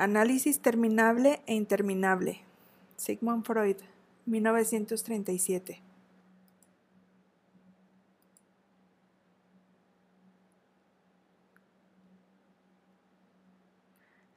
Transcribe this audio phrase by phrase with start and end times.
[0.00, 2.40] Análisis terminable e interminable.
[2.96, 3.76] Sigmund Freud,
[4.24, 5.82] 1937.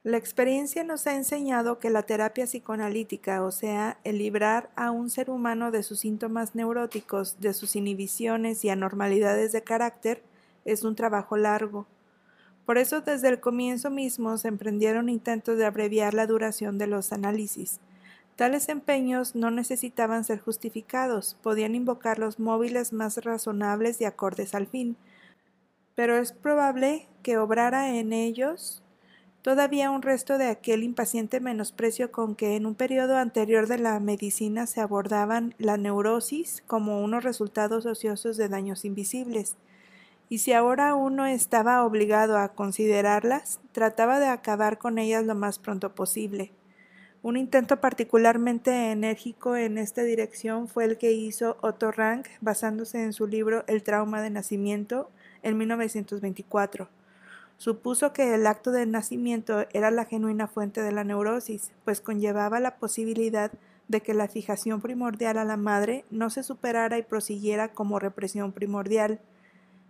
[0.03, 5.09] La experiencia nos ha enseñado que la terapia psicoanalítica, o sea, el librar a un
[5.09, 10.23] ser humano de sus síntomas neuróticos, de sus inhibiciones y anormalidades de carácter,
[10.65, 11.87] es un trabajo largo.
[12.65, 17.11] Por eso desde el comienzo mismo se emprendieron intentos de abreviar la duración de los
[17.11, 17.79] análisis.
[18.35, 24.65] Tales empeños no necesitaban ser justificados, podían invocar los móviles más razonables y acordes al
[24.65, 24.95] fin,
[25.93, 28.81] pero es probable que obrara en ellos
[29.43, 33.99] todavía un resto de aquel impaciente menosprecio con que en un periodo anterior de la
[33.99, 39.57] medicina se abordaban la neurosis como unos resultados ociosos de daños invisibles.
[40.29, 45.59] Y si ahora uno estaba obligado a considerarlas, trataba de acabar con ellas lo más
[45.59, 46.51] pronto posible.
[47.21, 53.13] Un intento particularmente enérgico en esta dirección fue el que hizo Otto Rank basándose en
[53.13, 55.09] su libro El trauma de nacimiento
[55.41, 56.89] en 1924
[57.57, 62.59] Supuso que el acto de nacimiento era la genuina fuente de la neurosis, pues conllevaba
[62.59, 63.51] la posibilidad
[63.87, 68.51] de que la fijación primordial a la madre no se superara y prosiguiera como represión
[68.51, 69.21] primordial.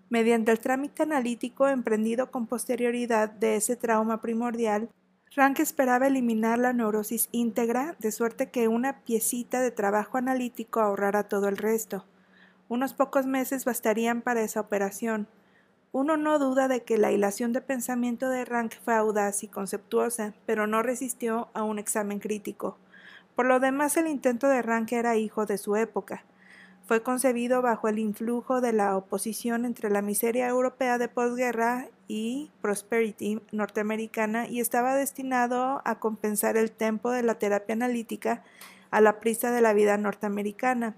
[0.10, 4.90] Mediante el trámite analítico emprendido con posterioridad de ese trauma primordial,
[5.36, 11.24] Rank esperaba eliminar la neurosis íntegra, de suerte que una piecita de trabajo analítico ahorrara
[11.24, 12.06] todo el resto.
[12.70, 15.28] Unos pocos meses bastarían para esa operación.
[15.92, 20.34] Uno no duda de que la hilación de pensamiento de Rank fue audaz y conceptuosa,
[20.46, 22.78] pero no resistió a un examen crítico.
[23.36, 26.24] Por lo demás, el intento de Rank era hijo de su época.
[26.86, 32.52] Fue concebido bajo el influjo de la oposición entre la miseria europea de posguerra y
[32.62, 38.44] prosperity norteamericana y estaba destinado a compensar el tempo de la terapia analítica
[38.92, 40.98] a la prisa de la vida norteamericana.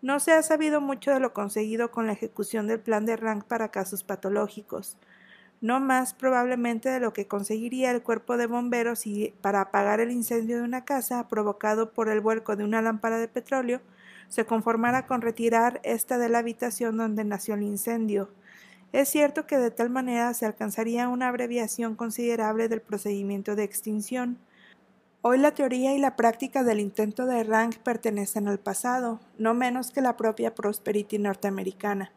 [0.00, 3.44] No se ha sabido mucho de lo conseguido con la ejecución del plan de Rank
[3.44, 4.96] para casos patológicos,
[5.60, 10.10] no más probablemente de lo que conseguiría el cuerpo de bomberos si para apagar el
[10.10, 13.82] incendio de una casa provocado por el vuelco de una lámpara de petróleo
[14.28, 18.30] se conformara con retirar esta de la habitación donde nació el incendio.
[18.92, 24.38] Es cierto que de tal manera se alcanzaría una abreviación considerable del procedimiento de extinción,
[25.28, 29.90] Hoy la teoría y la práctica del intento de Rank pertenecen al pasado, no menos
[29.90, 32.12] que la propia Prosperity norteamericana.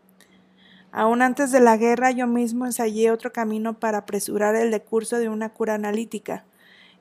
[0.92, 5.28] Aún antes de la guerra yo mismo ensayé otro camino para apresurar el decurso de
[5.28, 6.46] una cura analítica.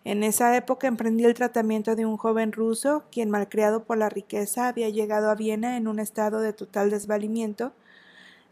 [0.05, 4.69] En esa época emprendí el tratamiento de un joven ruso, quien malcriado por la riqueza
[4.69, 7.73] había llegado a Viena en un estado de total desvalimiento,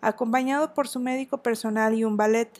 [0.00, 2.50] acompañado por su médico personal y un ballet.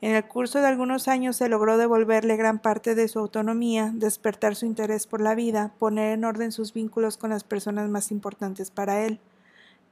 [0.00, 4.56] En el curso de algunos años se logró devolverle gran parte de su autonomía, despertar
[4.56, 8.70] su interés por la vida, poner en orden sus vínculos con las personas más importantes
[8.70, 9.20] para él.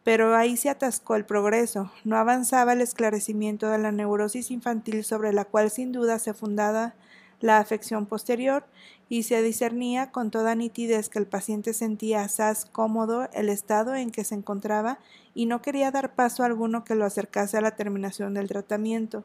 [0.02, 5.32] Pero ahí se atascó el progreso, no avanzaba el esclarecimiento de la neurosis infantil sobre
[5.32, 6.94] la cual sin duda se fundaba
[7.40, 8.64] la afección posterior
[9.08, 14.10] y se discernía con toda nitidez que el paciente sentía asaz cómodo el estado en
[14.10, 14.98] que se encontraba
[15.34, 19.24] y no quería dar paso alguno que lo acercase a la terminación del tratamiento.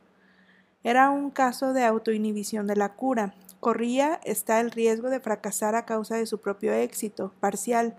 [0.84, 3.34] Era un caso de autoinhibición de la cura.
[3.60, 7.96] Corría está el riesgo de fracasar a causa de su propio éxito, parcial.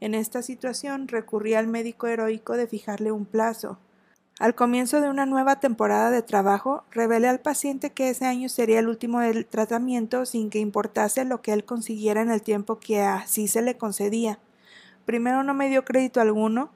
[0.00, 3.78] En esta situación recurría al médico heroico de fijarle un plazo.
[4.38, 8.80] Al comienzo de una nueva temporada de trabajo, revelé al paciente que ese año sería
[8.80, 13.00] el último del tratamiento sin que importase lo que él consiguiera en el tiempo que
[13.00, 14.38] así se le concedía.
[15.06, 16.70] Primero no me dio crédito alguno,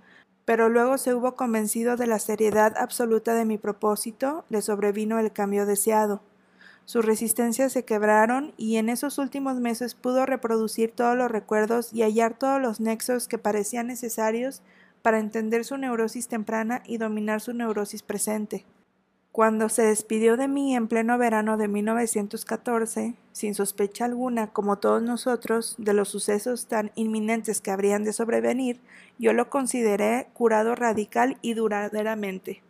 [0.47, 5.31] pero luego se hubo convencido de la seriedad absoluta de mi propósito, le sobrevino el
[5.31, 6.23] cambio deseado.
[6.87, 12.03] Sus resistencias se quebraron y en esos últimos meses pudo reproducir todos los recuerdos y
[12.03, 14.63] hallar todos los nexos que parecían necesarios
[15.03, 18.65] para entender su neurosis temprana y dominar su neurosis presente.
[19.33, 25.03] Cuando se despidió de mí en pleno verano de 1914, sin sospecha alguna, como todos
[25.03, 28.81] nosotros, de los sucesos tan inminentes que habrían de sobrevenir,
[29.19, 32.63] yo lo consideré curado radical y duraderamente.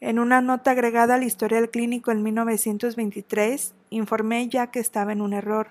[0.00, 5.34] En una nota agregada al historial clínico en 1923, informé ya que estaba en un
[5.34, 5.68] error.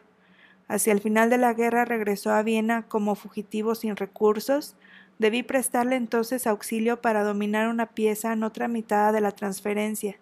[0.68, 4.76] Hacia el final de la guerra regresó a Viena como fugitivo sin recursos,
[5.22, 10.16] Debí prestarle entonces auxilio para dominar una pieza no tramitada de la transferencia.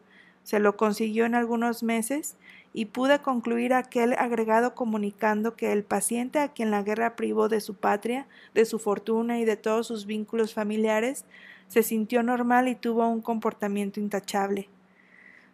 [0.44, 2.36] Se lo consiguió en algunos meses
[2.74, 7.62] y pude concluir aquel agregado comunicando que el paciente a quien la guerra privó de
[7.62, 11.24] su patria, de su fortuna y de todos sus vínculos familiares,
[11.70, 14.68] se sintió normal y tuvo un comportamiento intachable.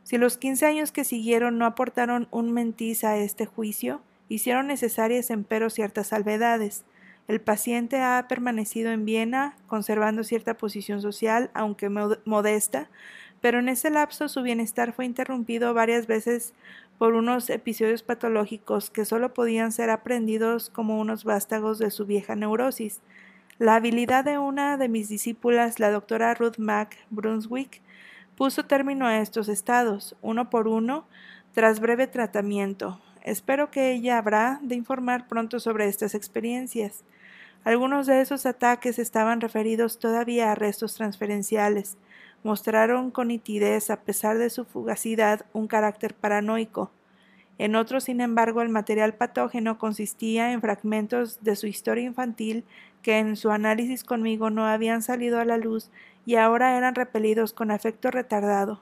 [0.01, 5.29] Si los quince años que siguieron no aportaron un mentiz a este juicio, hicieron necesarias
[5.29, 6.83] empero ciertas salvedades.
[7.27, 12.87] El paciente ha permanecido en Viena, conservando cierta posición social, aunque modesta,
[13.41, 16.53] pero en ese lapso su bienestar fue interrumpido varias veces
[16.97, 22.35] por unos episodios patológicos que solo podían ser aprendidos como unos vástagos de su vieja
[22.35, 23.01] neurosis.
[23.57, 27.81] La habilidad de una de mis discípulas, la doctora Ruth Mack Brunswick,
[28.35, 31.05] puso término a estos estados, uno por uno,
[31.53, 32.99] tras breve tratamiento.
[33.23, 37.03] Espero que ella habrá de informar pronto sobre estas experiencias.
[37.65, 41.97] Algunos de esos ataques estaban referidos todavía a restos transferenciales,
[42.43, 46.91] mostraron con nitidez, a pesar de su fugacidad, un carácter paranoico.
[47.57, 52.65] En otros, sin embargo, el material patógeno consistía en fragmentos de su historia infantil
[53.01, 55.89] que en su análisis conmigo no habían salido a la luz
[56.23, 58.79] y ahora eran repelidos con afecto retardado.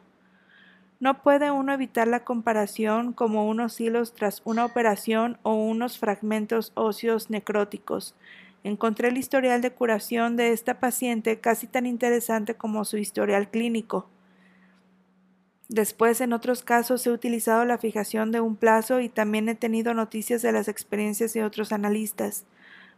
[0.99, 6.73] No puede uno evitar la comparación como unos hilos tras una operación o unos fragmentos
[6.75, 8.15] óseos necróticos,
[8.63, 14.09] Encontré el historial de curación de esta paciente casi tan interesante como su historial clínico.
[15.67, 19.93] Después, en otros casos, he utilizado la fijación de un plazo y también he tenido
[19.93, 22.45] noticias de las experiencias de otros analistas.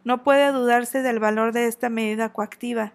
[0.04, 2.94] No puede dudarse del valor de esta medida coactiva.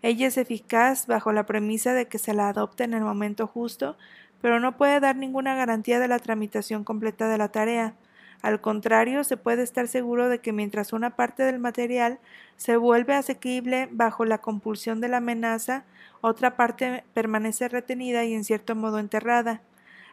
[0.00, 3.96] Ella es eficaz bajo la premisa de que se la adopte en el momento justo,
[4.40, 7.94] pero no puede dar ninguna garantía de la tramitación completa de la tarea.
[8.42, 12.18] Al contrario, se puede estar seguro de que mientras una parte del material
[12.56, 15.84] se vuelve asequible bajo la compulsión de la amenaza,
[16.20, 19.62] otra parte permanece retenida y en cierto modo enterrada.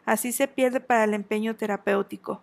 [0.06, 2.42] Así se pierde para el empeño terapéutico.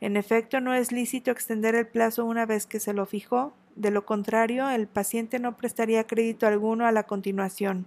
[0.00, 3.90] En efecto, no es lícito extender el plazo una vez que se lo fijó, de
[3.90, 7.86] lo contrario, el paciente no prestaría crédito alguno a la continuación.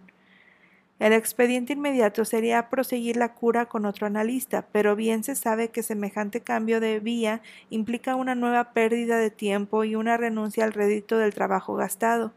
[0.98, 5.84] El expediente inmediato sería proseguir la cura con otro analista, pero bien se sabe que
[5.84, 11.18] semejante cambio de vía implica una nueva pérdida de tiempo y una renuncia al rédito
[11.18, 12.32] del trabajo gastado.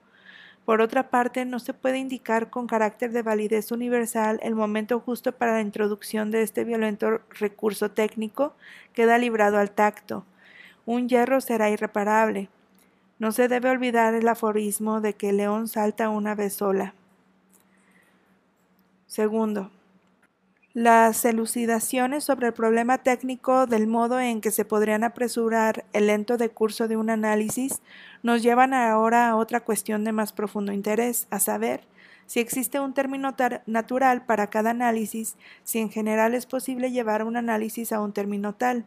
[0.64, 5.32] Por otra parte, no se puede indicar con carácter de validez universal el momento justo
[5.32, 8.54] para la introducción de este violento recurso técnico,
[8.92, 10.26] queda librado al tacto.
[10.84, 12.50] Un hierro será irreparable.
[13.20, 16.92] No se debe olvidar el aforismo de que el león salta una vez sola.
[19.08, 19.70] Segundo,
[20.74, 26.36] las elucidaciones sobre el problema técnico del modo en que se podrían apresurar el lento
[26.36, 27.80] decurso de un análisis
[28.22, 31.80] nos llevan ahora a otra cuestión de más profundo interés, a saber,
[32.26, 33.34] si existe un término
[33.64, 38.54] natural para cada análisis, si en general es posible llevar un análisis a un término
[38.54, 38.84] tal.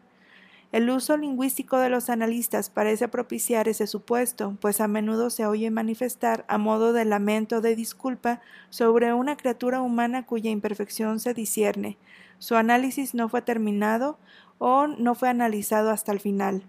[0.71, 5.69] El uso lingüístico de los analistas parece propiciar ese supuesto, pues a menudo se oye
[5.69, 8.39] manifestar, a modo de lamento o de disculpa,
[8.69, 11.97] sobre una criatura humana cuya imperfección se discierne.
[12.39, 14.18] Su análisis no fue terminado
[14.59, 16.63] o no fue analizado hasta el final.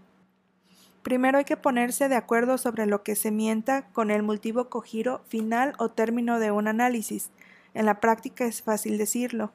[1.04, 5.22] Primero hay que ponerse de acuerdo sobre lo que se mienta con el multivoco giro
[5.28, 7.30] final o término de un análisis.
[7.74, 9.52] En la práctica es fácil decirlo.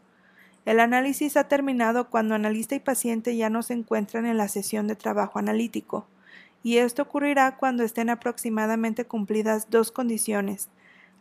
[0.67, 4.85] El análisis ha terminado cuando analista y paciente ya no se encuentran en la sesión
[4.85, 6.05] de trabajo analítico,
[6.61, 10.67] y esto ocurrirá cuando estén aproximadamente cumplidas dos condiciones.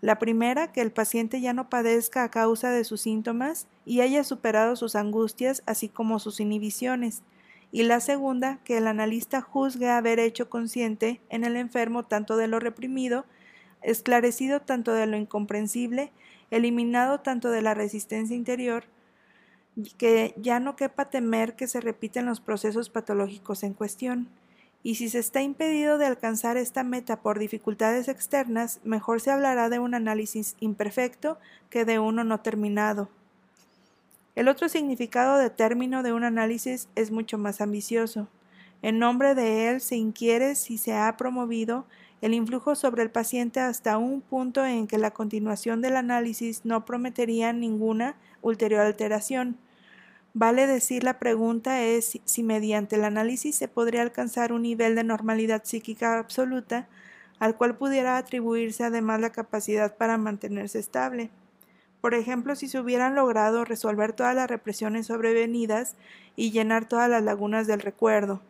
[0.00, 4.24] La primera, que el paciente ya no padezca a causa de sus síntomas y haya
[4.24, 7.22] superado sus angustias así como sus inhibiciones.
[7.70, 12.48] Y la segunda, que el analista juzgue haber hecho consciente en el enfermo tanto de
[12.48, 13.24] lo reprimido,
[13.80, 16.10] esclarecido tanto de lo incomprensible,
[16.50, 18.86] eliminado tanto de la resistencia interior,
[19.98, 24.28] que ya no quepa temer que se repiten los procesos patológicos en cuestión.
[24.82, 29.68] Y si se está impedido de alcanzar esta meta por dificultades externas, mejor se hablará
[29.68, 31.38] de un análisis imperfecto
[31.70, 33.08] que de uno no terminado.
[34.36, 38.28] El otro significado de término de un análisis es mucho más ambicioso.
[38.82, 41.86] En nombre de él se inquiere si se ha promovido
[42.20, 46.84] el influjo sobre el paciente hasta un punto en que la continuación del análisis no
[46.84, 49.58] prometería ninguna ulterior alteración,
[50.38, 55.02] Vale decir la pregunta es si mediante el análisis se podría alcanzar un nivel de
[55.02, 56.88] normalidad psíquica absoluta
[57.38, 61.30] al cual pudiera atribuirse además la capacidad para mantenerse estable.
[62.02, 65.96] Por ejemplo, si se hubieran logrado resolver todas las represiones sobrevenidas
[66.36, 68.42] y llenar todas las lagunas del recuerdo.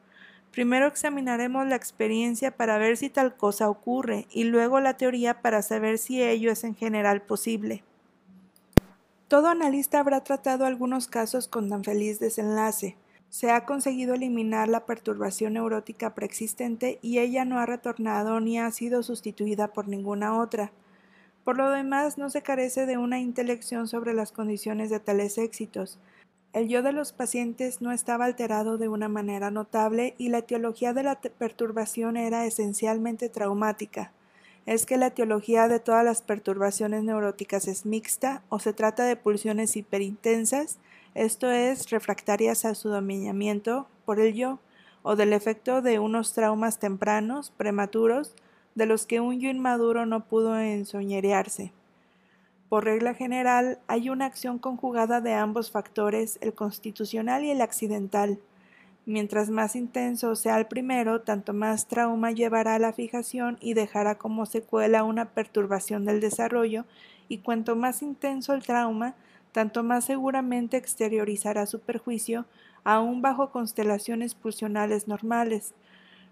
[0.50, 5.62] Primero examinaremos la experiencia para ver si tal cosa ocurre y luego la teoría para
[5.62, 7.84] saber si ello es en general posible.
[9.28, 12.96] Todo analista habrá tratado algunos casos con tan feliz desenlace.
[13.28, 18.70] Se ha conseguido eliminar la perturbación neurótica preexistente y ella no ha retornado ni ha
[18.70, 20.70] sido sustituida por ninguna otra.
[21.42, 25.98] Por lo demás, no se carece de una intelección sobre las condiciones de tales éxitos.
[26.52, 30.92] El yo de los pacientes no estaba alterado de una manera notable y la etiología
[30.92, 34.12] de la perturbación era esencialmente traumática.
[34.66, 39.14] Es que la etiología de todas las perturbaciones neuróticas es mixta o se trata de
[39.14, 40.78] pulsiones hiperintensas,
[41.14, 44.58] esto es, refractarias a su dominamiento por el yo,
[45.02, 48.34] o del efecto de unos traumas tempranos, prematuros,
[48.74, 51.72] de los que un yo inmaduro no pudo ensoñerearse.
[52.68, 58.40] Por regla general, hay una acción conjugada de ambos factores, el constitucional y el accidental.
[59.08, 64.16] Mientras más intenso sea el primero, tanto más trauma llevará a la fijación y dejará
[64.16, 66.86] como secuela una perturbación del desarrollo,
[67.28, 69.14] y cuanto más intenso el trauma,
[69.52, 72.46] tanto más seguramente exteriorizará su perjuicio,
[72.82, 75.74] aún bajo constelaciones pulsionales normales.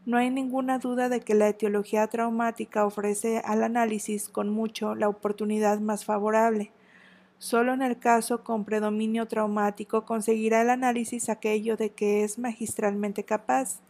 [0.04, 5.08] No hay ninguna duda de que la etiología traumática ofrece al análisis con mucho la
[5.08, 6.72] oportunidad más favorable.
[7.44, 13.24] Solo en el caso con predominio traumático conseguirá el análisis aquello de que es magistralmente
[13.24, 13.80] capaz,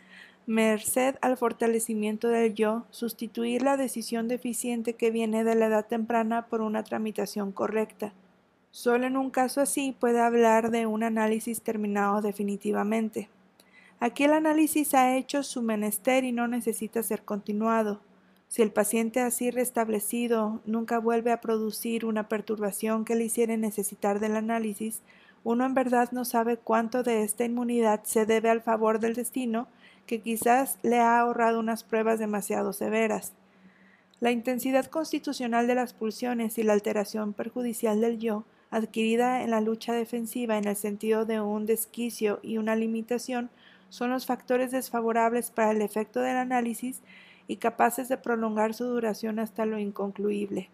[0.44, 6.46] merced al fortalecimiento del yo, sustituir la decisión deficiente que viene de la edad temprana
[6.48, 8.12] por una tramitación correcta.
[8.72, 13.28] Solo en un caso así puede hablar de un análisis terminado definitivamente.
[14.00, 18.00] Aquí el análisis ha hecho su menester y no necesita ser continuado.
[18.48, 24.20] Si el paciente así restablecido nunca vuelve a producir una perturbación que le hiciera necesitar
[24.20, 25.02] del análisis,
[25.42, 29.68] uno en verdad no sabe cuánto de esta inmunidad se debe al favor del destino,
[30.06, 33.32] que quizás le ha ahorrado unas pruebas demasiado severas.
[34.20, 39.60] La intensidad constitucional de las pulsiones y la alteración perjudicial del yo, adquirida en la
[39.60, 43.50] lucha defensiva en el sentido de un desquicio y una limitación,
[43.90, 47.02] son los factores desfavorables para el efecto del análisis
[47.46, 50.70] y capaces de prolongar su duración hasta lo inconcluible.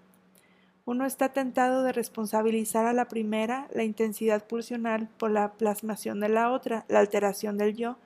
[0.84, 6.28] Uno está tentado de responsabilizar a la primera, la intensidad pulsional, por la plasmación de
[6.28, 7.96] la otra, la alteración del yo,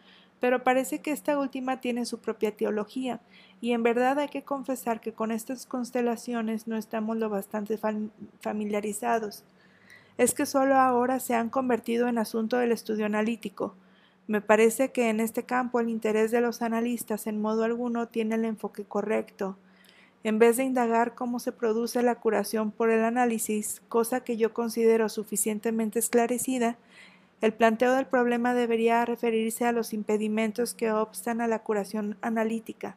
[0.41, 3.21] pero parece que esta última tiene su propia teología,
[3.61, 7.79] y en verdad hay que confesar que con estas constelaciones no estamos lo bastante
[8.41, 9.45] familiarizados.
[10.19, 13.75] Es que solo ahora se han convertido en asunto del estudio analítico,
[14.27, 18.37] me parece que en este campo el interés de los analistas en modo alguno tiene
[18.37, 19.59] el enfoque correcto.
[20.23, 24.55] En vez de indagar cómo se produce la curación por el análisis, cosa que yo
[24.55, 26.79] considero suficientemente esclarecida,
[27.43, 32.97] el planteo del problema debería referirse a los impedimentos que obstan a la curación analítica.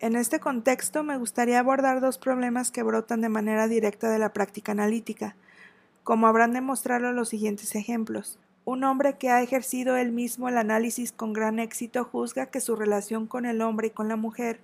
[0.00, 4.32] En este contexto me gustaría abordar dos problemas que brotan de manera directa de la
[4.32, 5.36] práctica analítica,
[6.02, 8.40] como habrán demostrado los siguientes ejemplos.
[8.70, 12.76] Un hombre que ha ejercido él mismo el análisis con gran éxito juzga que su
[12.76, 14.60] relación con el hombre y con la mujer,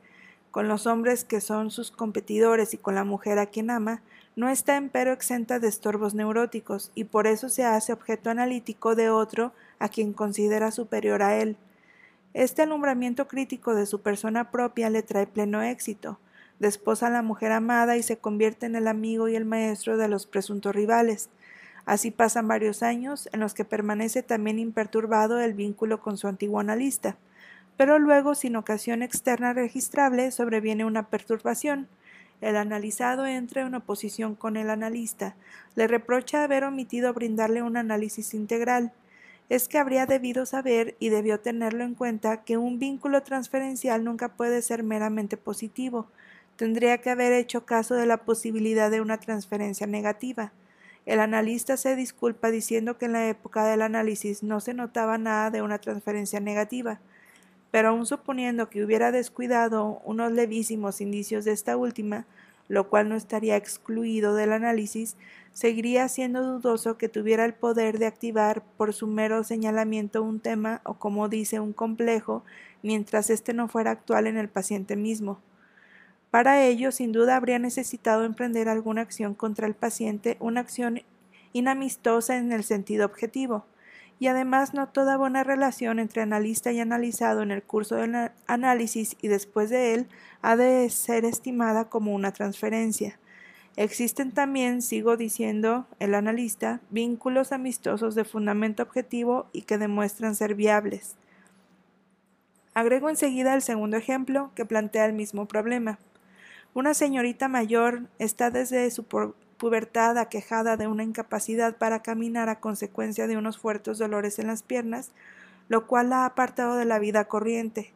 [0.52, 4.02] con los hombres que son sus competidores y con la mujer a quien ama,
[4.36, 9.10] no está empero exenta de estorbos neuróticos y por eso se hace objeto analítico de
[9.10, 11.56] otro a quien considera superior a él.
[12.32, 16.20] Este alumbramiento crítico de su persona propia le trae pleno éxito,
[16.60, 20.06] desposa a la mujer amada y se convierte en el amigo y el maestro de
[20.06, 21.28] los presuntos rivales.
[21.86, 26.58] Así pasan varios años en los que permanece también imperturbado el vínculo con su antiguo
[26.58, 27.16] analista,
[27.76, 31.88] pero luego, sin ocasión externa registrable, sobreviene una perturbación.
[32.40, 35.36] El analizado entra en oposición con el analista,
[35.74, 38.92] le reprocha haber omitido brindarle un análisis integral.
[39.48, 44.28] Es que habría debido saber y debió tenerlo en cuenta que un vínculo transferencial nunca
[44.28, 46.08] puede ser meramente positivo.
[46.56, 50.52] Tendría que haber hecho caso de la posibilidad de una transferencia negativa.
[51.06, 55.50] El analista se disculpa diciendo que en la época del análisis no se notaba nada
[55.52, 56.98] de una transferencia negativa,
[57.70, 62.26] pero aun suponiendo que hubiera descuidado unos levísimos indicios de esta última,
[62.68, 65.16] lo cual no estaría excluido del análisis,
[65.52, 70.80] seguiría siendo dudoso que tuviera el poder de activar por su mero señalamiento un tema
[70.84, 72.42] o como dice un complejo,
[72.82, 75.38] mientras éste no fuera actual en el paciente mismo.
[76.36, 81.00] Para ello, sin duda, habría necesitado emprender alguna acción contra el paciente, una acción
[81.54, 83.64] inamistosa en el sentido objetivo.
[84.18, 89.16] Y además no toda buena relación entre analista y analizado en el curso del análisis
[89.22, 90.08] y después de él
[90.42, 93.18] ha de ser estimada como una transferencia.
[93.76, 100.54] Existen también, sigo diciendo el analista, vínculos amistosos de fundamento objetivo y que demuestran ser
[100.54, 101.16] viables.
[102.74, 105.98] Agrego enseguida el segundo ejemplo que plantea el mismo problema.
[106.76, 113.26] Una señorita mayor está desde su pubertad aquejada de una incapacidad para caminar a consecuencia
[113.26, 115.12] de unos fuertes dolores en las piernas,
[115.70, 117.94] lo cual la ha apartado de la vida corriente.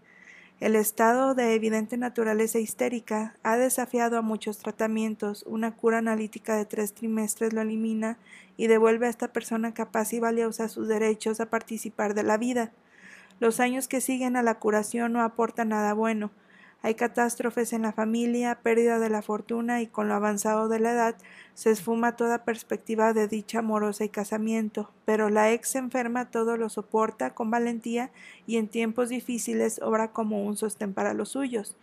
[0.60, 5.44] El estado de evidente naturaleza histérica ha desafiado a muchos tratamientos.
[5.46, 8.16] Una cura analítica de tres trimestres lo elimina
[8.56, 12.72] y devuelve a esta persona capaz y valiosa sus derechos a participar de la vida.
[13.40, 16.30] Los años que siguen a la curación no aportan nada bueno.
[16.82, 20.92] Hay catástrofes en la familia, pérdida de la fortuna y con lo avanzado de la
[20.92, 21.14] edad
[21.54, 26.70] se esfuma toda perspectiva de dicha amorosa y casamiento, pero la ex enferma todo lo
[26.70, 28.10] soporta con valentía
[28.46, 31.76] y en tiempos difíciles obra como un sostén para los suyos.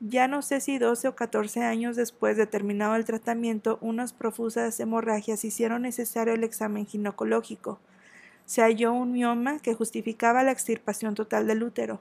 [0.00, 4.80] Ya no sé si doce o catorce años después de terminado el tratamiento, unas profusas
[4.80, 7.78] hemorragias hicieron necesario el examen ginecológico.
[8.46, 12.00] Se halló un mioma que justificaba la extirpación total del útero.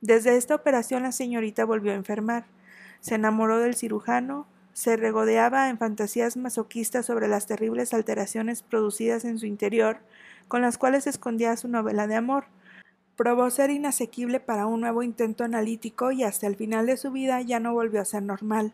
[0.00, 2.46] Desde esta operación la señorita volvió a enfermar.
[3.00, 9.38] Se enamoró del cirujano, se regodeaba en fantasías masoquistas sobre las terribles alteraciones producidas en
[9.38, 9.98] su interior,
[10.48, 12.46] con las cuales escondía su novela de amor.
[13.16, 17.42] Probó ser inasequible para un nuevo intento analítico y hasta el final de su vida
[17.42, 18.72] ya no volvió a ser normal.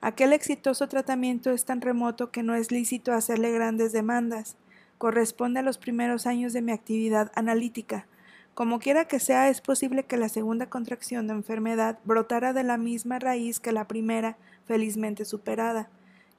[0.00, 4.56] Aquel exitoso tratamiento es tan remoto que no es lícito hacerle grandes demandas.
[4.96, 8.06] Corresponde a los primeros años de mi actividad analítica.
[8.58, 12.76] Como quiera que sea, es posible que la segunda contracción de enfermedad brotara de la
[12.76, 14.36] misma raíz que la primera,
[14.66, 15.88] felizmente superada,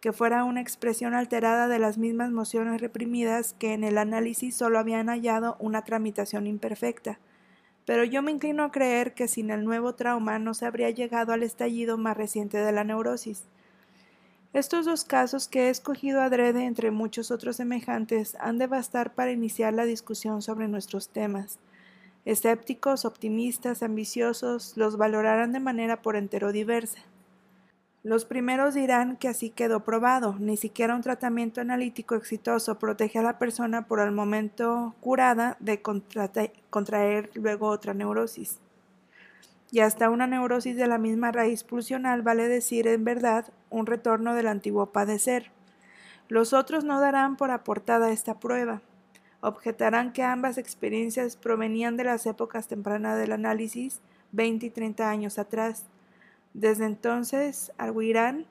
[0.01, 4.79] que fuera una expresión alterada de las mismas mociones reprimidas que en el análisis solo
[4.79, 7.19] habían hallado una tramitación imperfecta.
[7.85, 11.31] Pero yo me inclino a creer que sin el nuevo trauma no se habría llegado
[11.31, 13.45] al estallido más reciente de la neurosis.
[14.51, 19.31] Estos dos casos que he escogido adrede entre muchos otros semejantes han de bastar para
[19.31, 21.59] iniciar la discusión sobre nuestros temas.
[22.29, 26.99] Escépticos, optimistas, ambiciosos, los valorarán de manera por entero diversa.
[28.03, 33.23] Los primeros dirán que así quedó probado, ni siquiera un tratamiento analítico exitoso protege a
[33.23, 38.59] la persona por el momento curada de contraer luego otra neurosis.
[39.71, 44.35] Y hasta una neurosis de la misma raíz pulsional vale decir en verdad un retorno
[44.35, 45.51] del antiguo padecer.
[46.27, 48.83] Los otros no darán por aportada esta prueba
[49.41, 55.39] objetarán que ambas experiencias provenían de las épocas tempranas del análisis, 20 y 30 años
[55.39, 55.85] atrás.
[56.53, 58.45] Desde entonces, arguirán,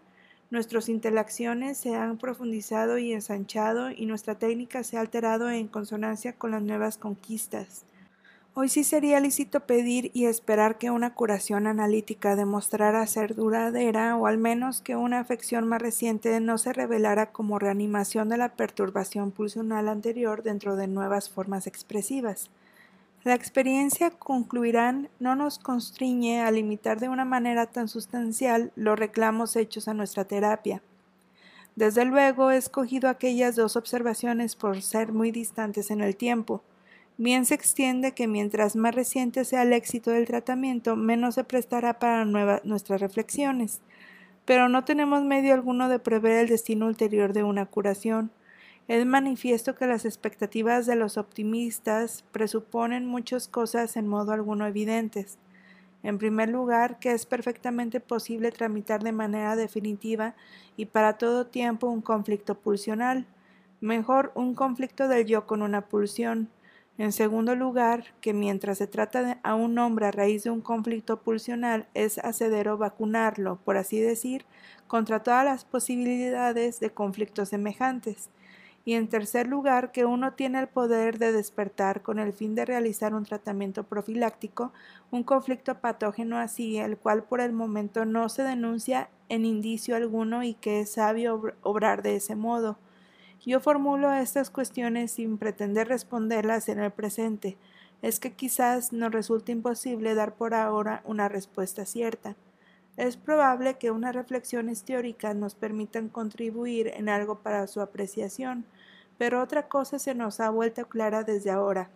[0.51, 6.33] nuestras interacciones se han profundizado y ensanchado y nuestra técnica se ha alterado en consonancia
[6.33, 7.85] con las nuevas conquistas.
[8.61, 14.27] Hoy sí sería lícito pedir y esperar que una curación analítica demostrara ser duradera o
[14.27, 19.31] al menos que una afección más reciente no se revelara como reanimación de la perturbación
[19.31, 22.51] pulsional anterior dentro de nuevas formas expresivas.
[23.23, 29.55] La experiencia, concluirán, no nos constriñe a limitar de una manera tan sustancial los reclamos
[29.55, 30.83] hechos a nuestra terapia.
[31.77, 36.65] Desde luego he escogido aquellas dos observaciones por ser muy distantes en el tiempo,
[37.21, 41.99] Bien se extiende que mientras más reciente sea el éxito del tratamiento, menos se prestará
[41.99, 43.81] para nuestras reflexiones.
[44.45, 48.31] Pero no tenemos medio alguno de prever el destino ulterior de una curación.
[48.87, 55.39] Es manifiesto que las expectativas de los optimistas presuponen muchas cosas en modo alguno evidentes.
[56.05, 60.37] En primer lugar, que es perfectamente posible tramitar de manera definitiva
[60.77, 63.27] y para todo tiempo un conflicto pulsional.
[63.81, 66.49] Mejor un conflicto del yo con una pulsión
[66.99, 71.23] en segundo lugar, que mientras se trata a un hombre a raíz de un conflicto
[71.23, 74.45] pulsional, es hacedero vacunarlo, por así decir,
[74.89, 78.31] contra todas las posibilidades de conflictos semejantes.
[78.85, 82.65] Y en tercer lugar, que uno tiene el poder de despertar con el fin de
[82.65, 84.73] realizar un tratamiento profiláctico,
[85.13, 90.43] un conflicto patógeno así, el cual por el momento no se denuncia en indicio alguno
[90.43, 92.77] y que es sabio obrar de ese modo
[93.49, 97.57] yo formulo estas cuestiones sin pretender responderlas en el presente.
[98.03, 102.37] Es que quizás nos resulte imposible dar por ahora una respuesta cierta.
[102.99, 108.67] Es probable que unas reflexiones teóricas nos permitan contribuir en algo para su apreciación,
[109.17, 111.89] pero otra cosa se nos ha vuelto clara desde ahora.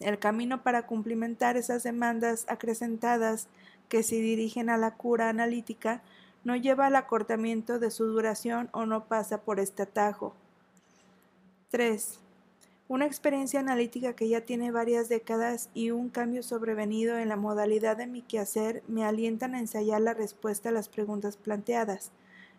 [0.00, 3.46] El camino para cumplimentar esas demandas acrecentadas
[3.88, 6.02] que se dirigen a la cura analítica
[6.42, 10.34] no lleva al acortamiento de su duración o no pasa por este atajo.
[11.70, 12.18] 3.
[12.88, 17.96] Una experiencia analítica que ya tiene varias décadas y un cambio sobrevenido en la modalidad
[17.96, 22.10] de mi quehacer me alientan a ensayar la respuesta a las preguntas planteadas.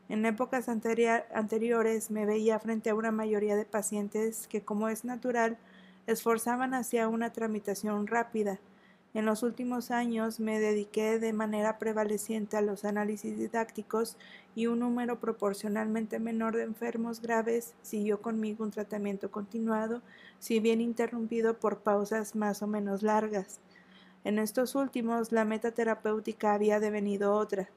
[0.07, 5.57] En épocas anteriores me veía frente a una mayoría de pacientes que, como es natural,
[6.07, 8.59] esforzaban hacia una tramitación rápida,
[9.13, 14.15] en los últimos años me dediqué de manera prevaleciente a los análisis didácticos
[14.55, 20.01] y un número proporcionalmente menor de enfermos graves siguió conmigo un tratamiento continuado,
[20.39, 23.59] si bien interrumpido por pausas más o menos largas.
[24.23, 27.69] En estos últimos, la meta terapéutica había devenido otra.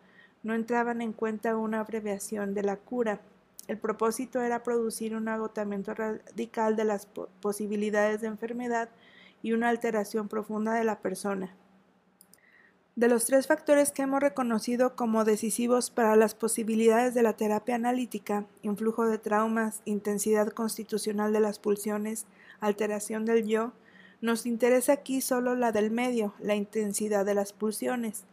[0.43, 3.21] No entraban en cuenta una abreviación de la cura.
[3.67, 8.91] El propósito era producir un agotamiento radical de las posibilidades de enfermedad
[9.45, 11.55] y una alteración profunda de la persona.
[12.97, 17.75] De los tres factores que hemos reconocido como decisivos para las posibilidades de la terapia
[17.75, 22.25] analítica, influjo de traumas, intensidad constitucional de las pulsiones,
[22.61, 23.73] alteración del yo,
[24.23, 28.25] nos interesa aquí solo la del medio, la intensidad de las pulsiones.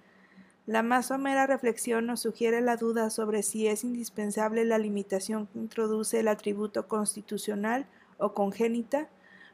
[0.66, 5.60] La más somera reflexión nos sugiere la duda sobre si es indispensable la limitación que
[5.60, 7.86] introduce el atributo constitucional
[8.18, 9.10] o congénita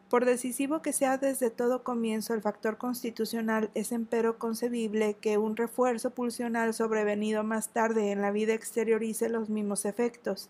[0.09, 5.57] por decisivo que sea desde todo comienzo el factor constitucional, es empero concebible que un
[5.57, 10.49] refuerzo pulsional sobrevenido más tarde en la vida exteriorice los mismos efectos.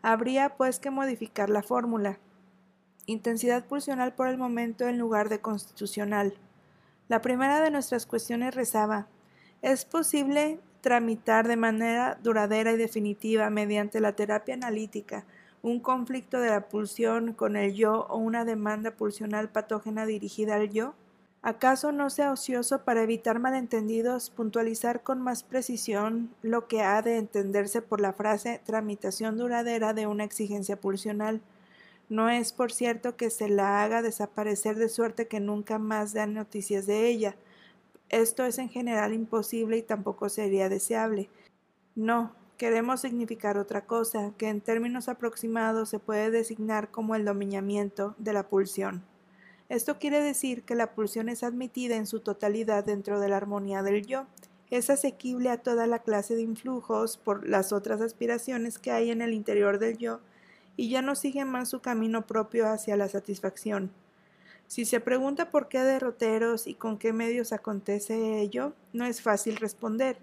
[0.00, 2.18] Habría pues que modificar la fórmula.
[3.06, 6.34] Intensidad pulsional por el momento en lugar de constitucional.
[7.08, 9.06] La primera de nuestras cuestiones rezaba
[9.60, 15.24] ¿Es posible tramitar de manera duradera y definitiva mediante la terapia analítica
[15.62, 20.70] un conflicto de la pulsión con el yo o una demanda pulsional patógena dirigida al
[20.70, 20.94] yo?
[21.40, 27.16] ¿Acaso no sea ocioso para evitar malentendidos puntualizar con más precisión lo que ha de
[27.16, 31.40] entenderse por la frase tramitación duradera de una exigencia pulsional?
[32.08, 36.34] No es, por cierto, que se la haga desaparecer de suerte que nunca más dan
[36.34, 37.34] noticias de ella.
[38.08, 41.30] Esto es en general imposible y tampoco sería deseable.
[41.96, 48.14] No, queremos significar otra cosa, que en términos aproximados se puede designar como el dominamiento
[48.18, 49.02] de la pulsión.
[49.68, 53.82] Esto quiere decir que la pulsión es admitida en su totalidad dentro de la armonía
[53.82, 54.26] del yo,
[54.70, 59.22] es asequible a toda la clase de influjos por las otras aspiraciones que hay en
[59.22, 60.20] el interior del yo,
[60.76, 63.90] y ya no sigue más su camino propio hacia la satisfacción.
[64.68, 69.56] Si se pregunta por qué derroteros y con qué medios acontece ello, no es fácil
[69.56, 70.16] responder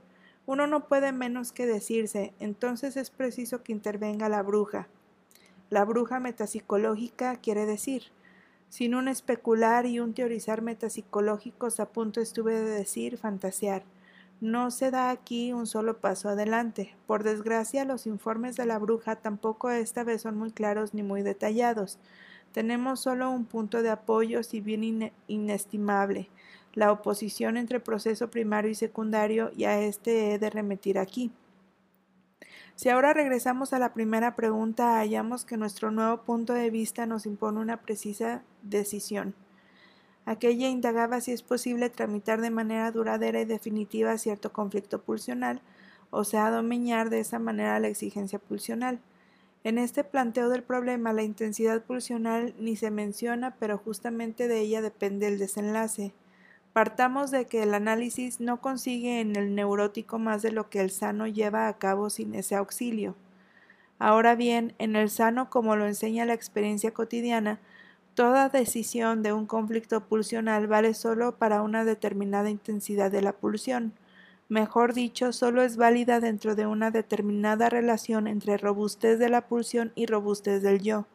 [0.49, 4.87] uno no puede menos que decirse, entonces es preciso que intervenga la bruja.
[5.69, 8.05] La bruja metapsicológica quiere decir,
[8.67, 13.83] sin un especular y un teorizar metapsicológicos a punto estuve de decir fantasear.
[14.41, 16.95] No se da aquí un solo paso adelante.
[17.05, 21.21] Por desgracia, los informes de la bruja tampoco esta vez son muy claros ni muy
[21.21, 21.99] detallados.
[22.53, 26.27] Tenemos solo un punto de apoyo, si bien inestimable,
[26.73, 31.31] la oposición entre proceso primario y secundario y a este he de remitir aquí.
[32.75, 37.25] Si ahora regresamos a la primera pregunta, hallamos que nuestro nuevo punto de vista nos
[37.25, 39.35] impone una precisa decisión.
[40.25, 45.61] Aquella indagaba si es posible tramitar de manera duradera y definitiva cierto conflicto pulsional,
[46.11, 48.99] o sea, domeñar de esa manera la exigencia pulsional.
[49.63, 54.81] En este planteo del problema, la intensidad pulsional ni se menciona, pero justamente de ella
[54.81, 56.13] depende el desenlace.
[56.73, 60.91] Partamos de que el análisis no consigue en el neurótico más de lo que el
[60.91, 63.15] sano lleva a cabo sin ese auxilio.
[63.97, 67.59] Ahora bien, en el sano, como lo enseña la experiencia cotidiana,
[68.13, 73.93] toda decisión de un conflicto pulsional vale solo para una determinada intensidad de la pulsión.
[74.47, 79.91] Mejor dicho, solo es válida dentro de una determinada relación entre robustez de la pulsión
[79.95, 81.05] y robustez del yo.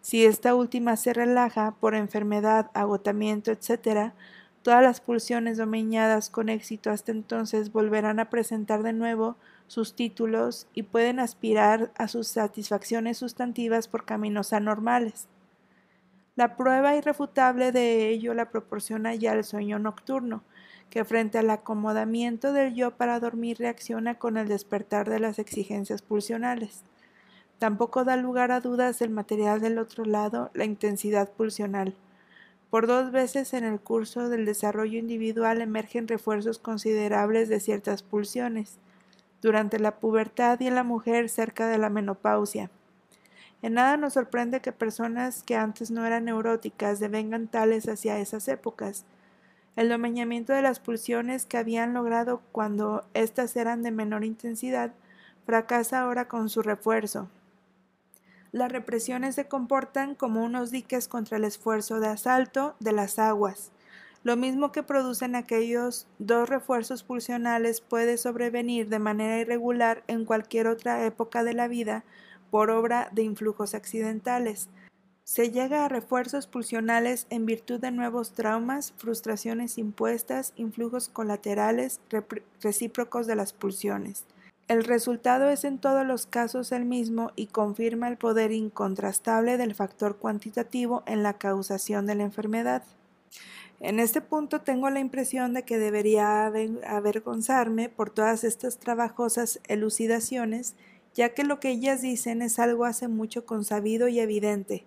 [0.00, 4.12] Si esta última se relaja por enfermedad, agotamiento, etc.,
[4.62, 10.66] Todas las pulsiones domeñadas con éxito hasta entonces volverán a presentar de nuevo sus títulos
[10.74, 15.28] y pueden aspirar a sus satisfacciones sustantivas por caminos anormales.
[16.36, 20.42] La prueba irrefutable de ello la proporciona ya el sueño nocturno,
[20.88, 26.02] que frente al acomodamiento del yo para dormir reacciona con el despertar de las exigencias
[26.02, 26.82] pulsionales.
[27.58, 31.94] Tampoco da lugar a dudas el material del otro lado, la intensidad pulsional.
[32.70, 38.78] Por dos veces en el curso del desarrollo individual emergen refuerzos considerables de ciertas pulsiones,
[39.40, 42.70] durante la pubertad y en la mujer cerca de la menopausia.
[43.62, 48.46] En nada nos sorprende que personas que antes no eran neuróticas devengan tales hacia esas
[48.48, 49.04] épocas.
[49.74, 54.92] El domeñamiento de las pulsiones que habían logrado cuando éstas eran de menor intensidad
[55.46, 57.28] fracasa ahora con su refuerzo,
[58.52, 63.72] las represiones se comportan como unos diques contra el esfuerzo de asalto de las aguas.
[64.24, 70.66] Lo mismo que producen aquellos dos refuerzos pulsionales puede sobrevenir de manera irregular en cualquier
[70.66, 72.04] otra época de la vida
[72.50, 74.68] por obra de influjos accidentales.
[75.24, 82.00] Se llega a refuerzos pulsionales en virtud de nuevos traumas, frustraciones impuestas, influjos colaterales
[82.62, 84.24] recíprocos de las pulsiones.
[84.68, 89.74] El resultado es en todos los casos el mismo y confirma el poder incontrastable del
[89.74, 92.82] factor cuantitativo en la causación de la enfermedad.
[93.80, 96.52] En este punto tengo la impresión de que debería
[96.86, 100.74] avergonzarme por todas estas trabajosas elucidaciones,
[101.14, 104.84] ya que lo que ellas dicen es algo hace mucho consabido y evidente,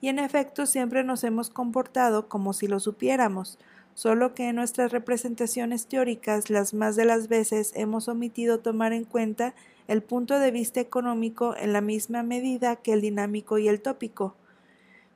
[0.00, 3.58] y en efecto siempre nos hemos comportado como si lo supiéramos,
[3.96, 9.04] solo que en nuestras representaciones teóricas las más de las veces hemos omitido tomar en
[9.04, 9.54] cuenta
[9.88, 14.34] el punto de vista económico en la misma medida que el dinámico y el tópico.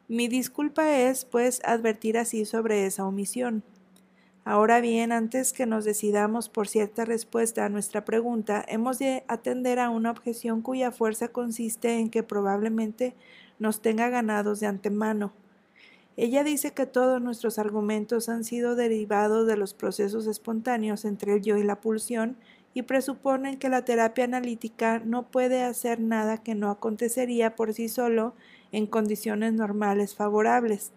[0.09, 3.63] Mi disculpa es, pues, advertir así sobre esa omisión.
[4.47, 9.79] Ahora bien, antes que nos decidamos por cierta respuesta a nuestra pregunta, hemos de atender
[9.79, 13.15] a una objeción cuya fuerza consiste en que probablemente
[13.59, 15.35] nos tenga ganados de antemano.
[16.17, 21.43] Ella dice que todos nuestros argumentos han sido derivados de los procesos espontáneos entre el
[21.43, 22.37] yo y la pulsión
[22.75, 27.89] y presuponen que la terapia analítica no puede hacer nada que no acontecería por sí
[27.89, 28.35] solo
[28.71, 30.93] en condiciones normales favorables.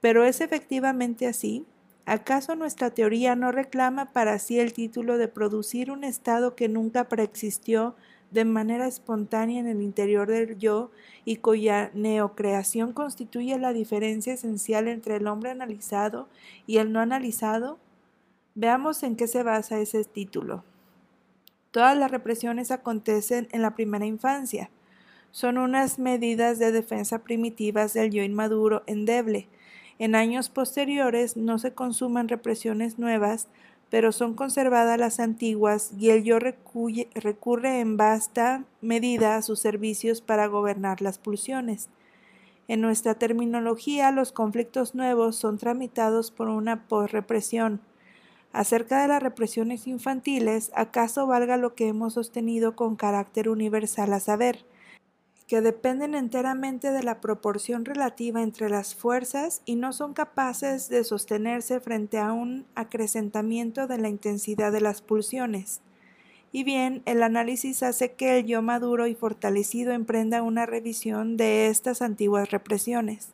[0.00, 1.64] Pero ¿es efectivamente así?
[2.06, 7.08] ¿Acaso nuestra teoría no reclama para sí el título de producir un estado que nunca
[7.08, 7.96] preexistió
[8.36, 10.92] de manera espontánea en el interior del yo
[11.24, 16.28] y cuya neocreación constituye la diferencia esencial entre el hombre analizado
[16.66, 17.78] y el no analizado?
[18.54, 20.64] Veamos en qué se basa ese título.
[21.70, 24.70] Todas las represiones acontecen en la primera infancia
[25.36, 29.48] son unas medidas de defensa primitivas del yo inmaduro endeble.
[29.98, 33.48] En años posteriores no se consuman represiones nuevas,
[33.90, 40.20] pero son conservadas las antiguas y el yo recurre en vasta medida a sus servicios
[40.20, 41.88] para gobernar las pulsiones.
[42.68, 47.80] En nuestra terminología, los conflictos nuevos son tramitados por una posrepresión.
[48.52, 54.20] Acerca de las represiones infantiles, ¿acaso valga lo que hemos sostenido con carácter universal a
[54.20, 54.64] saber?
[55.46, 61.04] Que dependen enteramente de la proporción relativa entre las fuerzas y no son capaces de
[61.04, 65.80] sostenerse frente a un acrecentamiento de la intensidad de las pulsiones.
[66.50, 71.68] Y bien, el análisis hace que el yo maduro y fortalecido emprenda una revisión de
[71.68, 73.28] estas antiguas represiones.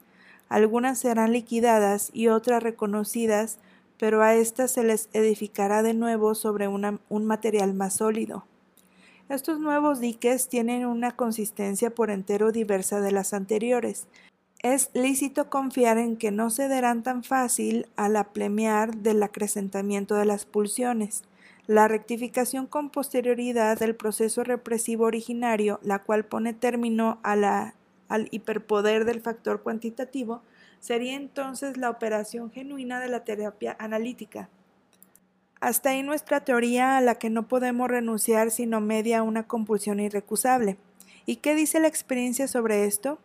[0.48, 3.58] Algunas serán liquidadas y otras reconocidas,
[3.96, 8.44] pero a éstas se les edificará de nuevo sobre un material más sólido.
[9.32, 14.06] Estos nuevos diques tienen una consistencia por entero diversa de las anteriores.
[14.62, 20.44] Es lícito confiar en que no cederán tan fácil al aplemear del acrecentamiento de las
[20.44, 21.22] pulsiones.
[21.66, 29.22] La rectificación con posterioridad del proceso represivo originario, la cual pone término al hiperpoder del
[29.22, 30.42] factor cuantitativo,
[30.78, 34.50] sería entonces la operación genuina de la terapia analítica.
[35.62, 40.76] Hasta ahí nuestra teoría a la que no podemos renunciar sino media una compulsión irrecusable.
[41.24, 43.20] ¿Y qué dice la experiencia sobre esto?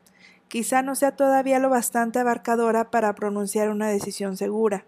[0.47, 4.86] Quizá no sea todavía lo bastante abarcadora para pronunciar una decisión segura.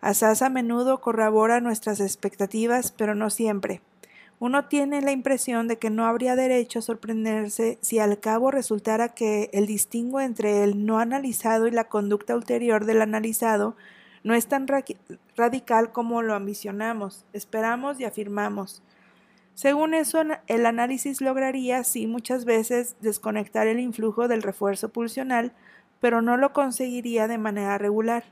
[0.00, 3.82] Asaz a menudo corrobora nuestras expectativas, pero no siempre.
[4.38, 9.10] Uno tiene la impresión de que no habría derecho a sorprenderse si al cabo resultara
[9.10, 13.76] que el distingo entre el no analizado y la conducta ulterior del analizado
[14.22, 14.66] no es tan
[15.36, 18.82] radical como lo ambicionamos, esperamos y afirmamos.
[19.54, 25.52] Según eso, el análisis lograría, sí, muchas veces desconectar el influjo del refuerzo pulsional,
[26.00, 28.24] pero no lo conseguiría de manera regular.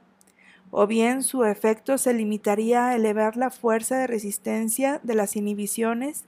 [0.70, 6.24] O bien su efecto se limitaría a elevar la fuerza de resistencia de las inhibiciones,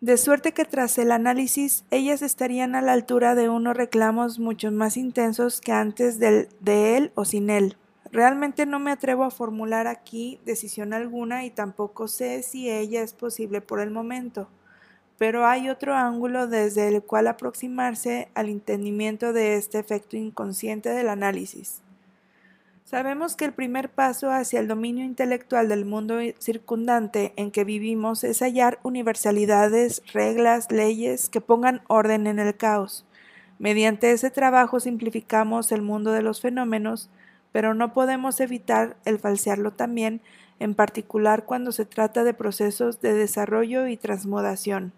[0.00, 4.72] de suerte que tras el análisis ellas estarían a la altura de unos reclamos mucho
[4.72, 7.76] más intensos que antes del, de él o sin él.
[8.12, 13.12] Realmente no me atrevo a formular aquí decisión alguna y tampoco sé si ella es
[13.12, 14.48] posible por el momento,
[15.16, 21.08] pero hay otro ángulo desde el cual aproximarse al entendimiento de este efecto inconsciente del
[21.08, 21.82] análisis.
[22.84, 28.24] Sabemos que el primer paso hacia el dominio intelectual del mundo circundante en que vivimos
[28.24, 33.06] es hallar universalidades, reglas, leyes que pongan orden en el caos.
[33.60, 37.10] Mediante ese trabajo simplificamos el mundo de los fenómenos,
[37.52, 40.20] pero no podemos evitar el falsearlo también,
[40.58, 44.92] en particular cuando se trata de procesos de desarrollo y transmodación.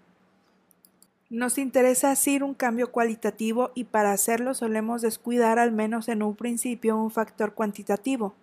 [1.31, 6.37] Nos interesa asir un cambio cualitativo y para hacerlo solemos descuidar al menos en un
[6.37, 8.35] principio un factor cuantitativo.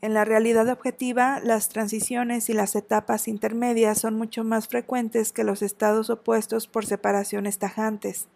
[0.00, 5.44] En la realidad objetiva, las transiciones y las etapas intermedias son mucho más frecuentes que
[5.44, 8.26] los estados opuestos por separaciones tajantes.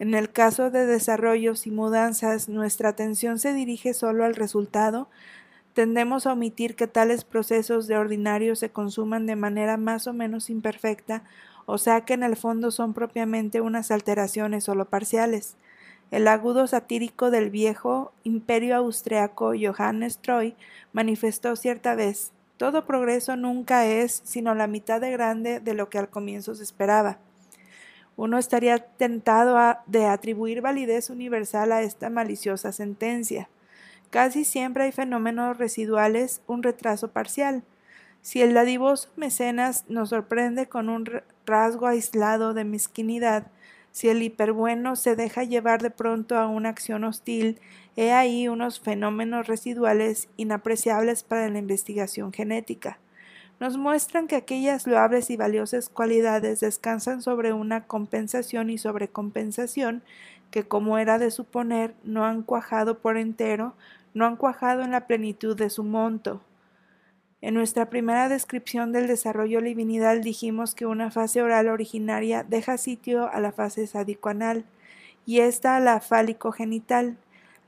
[0.00, 5.08] En el caso de desarrollos y mudanzas, nuestra atención se dirige solo al resultado,
[5.74, 10.48] tendemos a omitir que tales procesos de ordinario se consuman de manera más o menos
[10.48, 11.22] imperfecta,
[11.66, 15.56] o sea que en el fondo son propiamente unas alteraciones solo parciales.
[16.10, 20.56] El agudo satírico del viejo imperio austriaco Johannes Troy
[20.92, 25.96] manifestó cierta vez todo progreso nunca es sino la mitad de grande de lo que
[25.96, 27.18] al comienzo se esperaba.
[28.20, 29.56] Uno estaría tentado
[29.86, 33.48] de atribuir validez universal a esta maliciosa sentencia.
[34.10, 37.62] Casi siempre hay fenómenos residuales, un retraso parcial.
[38.20, 41.08] Si el dadivoso mecenas nos sorprende con un
[41.46, 43.46] rasgo aislado de mezquinidad,
[43.90, 47.58] si el hiperbueno se deja llevar de pronto a una acción hostil,
[47.96, 52.98] he ahí unos fenómenos residuales inapreciables para la investigación genética.
[53.60, 60.02] Nos muestran que aquellas loables y valiosas cualidades descansan sobre una compensación y sobrecompensación
[60.50, 63.74] que, como era de suponer, no han cuajado por entero,
[64.14, 66.40] no han cuajado en la plenitud de su monto.
[67.42, 73.30] En nuestra primera descripción del desarrollo livinidal dijimos que una fase oral originaria deja sitio
[73.30, 74.64] a la fase sádico-anal
[75.26, 77.18] y esta a la fálico-genital.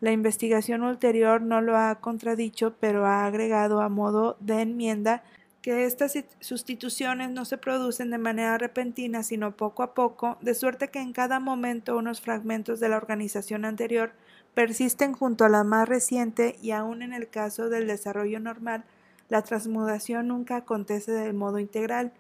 [0.01, 5.23] La investigación ulterior no lo ha contradicho, pero ha agregado a modo de enmienda
[5.63, 10.89] que estas sustituciones no se producen de manera repentina, sino poco a poco, de suerte
[10.89, 14.13] que en cada momento unos fragmentos de la organización anterior
[14.55, 18.83] persisten junto a la más reciente y aun en el caso del desarrollo normal,
[19.29, 22.13] la transmudación nunca acontece de modo integral.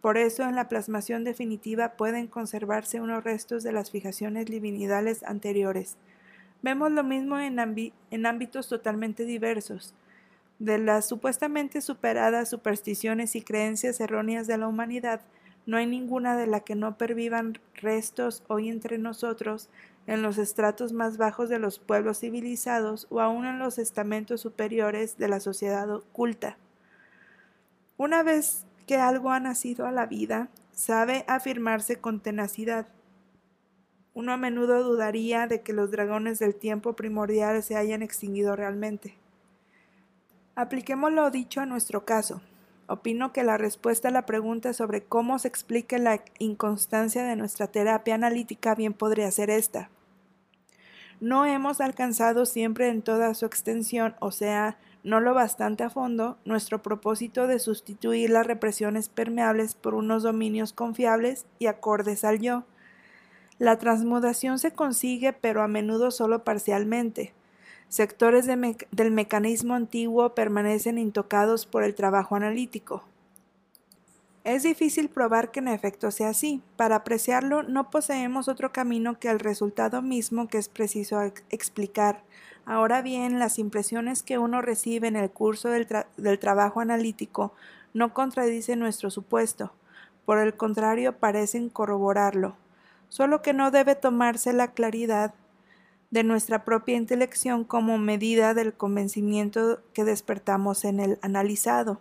[0.00, 5.96] Por eso en la plasmación definitiva pueden conservarse unos restos de las fijaciones divinidales anteriores.
[6.62, 9.94] Vemos lo mismo en ámbitos totalmente diversos.
[10.58, 15.20] De las supuestamente superadas supersticiones y creencias erróneas de la humanidad,
[15.66, 19.68] no hay ninguna de la que no pervivan restos hoy entre nosotros
[20.06, 25.18] en los estratos más bajos de los pueblos civilizados o aún en los estamentos superiores
[25.18, 26.56] de la sociedad oculta.
[27.98, 32.86] Una vez que algo ha nacido a la vida, sabe afirmarse con tenacidad.
[34.14, 39.18] Uno a menudo dudaría de que los dragones del tiempo primordial se hayan extinguido realmente.
[40.58, 42.40] Apliquemos lo dicho a nuestro caso.
[42.86, 47.66] Opino que la respuesta a la pregunta sobre cómo se explica la inconstancia de nuestra
[47.66, 49.90] terapia analítica bien podría ser esta.
[51.20, 56.38] No hemos alcanzado siempre en toda su extensión, o sea, no lo bastante a fondo,
[56.46, 62.64] nuestro propósito de sustituir las represiones permeables por unos dominios confiables y acordes al yo.
[63.58, 67.34] La transmudación se consigue, pero a menudo solo parcialmente.
[67.88, 73.04] Sectores del mecanismo antiguo permanecen intocados por el trabajo analítico.
[74.46, 76.62] Es difícil probar que en efecto sea así.
[76.76, 81.20] Para apreciarlo no poseemos otro camino que el resultado mismo que es preciso
[81.50, 82.22] explicar.
[82.64, 87.54] Ahora bien, las impresiones que uno recibe en el curso del, del trabajo analítico
[87.92, 89.72] no contradicen nuestro supuesto.
[90.24, 92.56] Por el contrario, parecen corroborarlo.
[93.08, 95.34] Solo que no debe tomarse la claridad
[96.10, 102.00] de nuestra propia intelección como medida del convencimiento que despertamos en el analizado.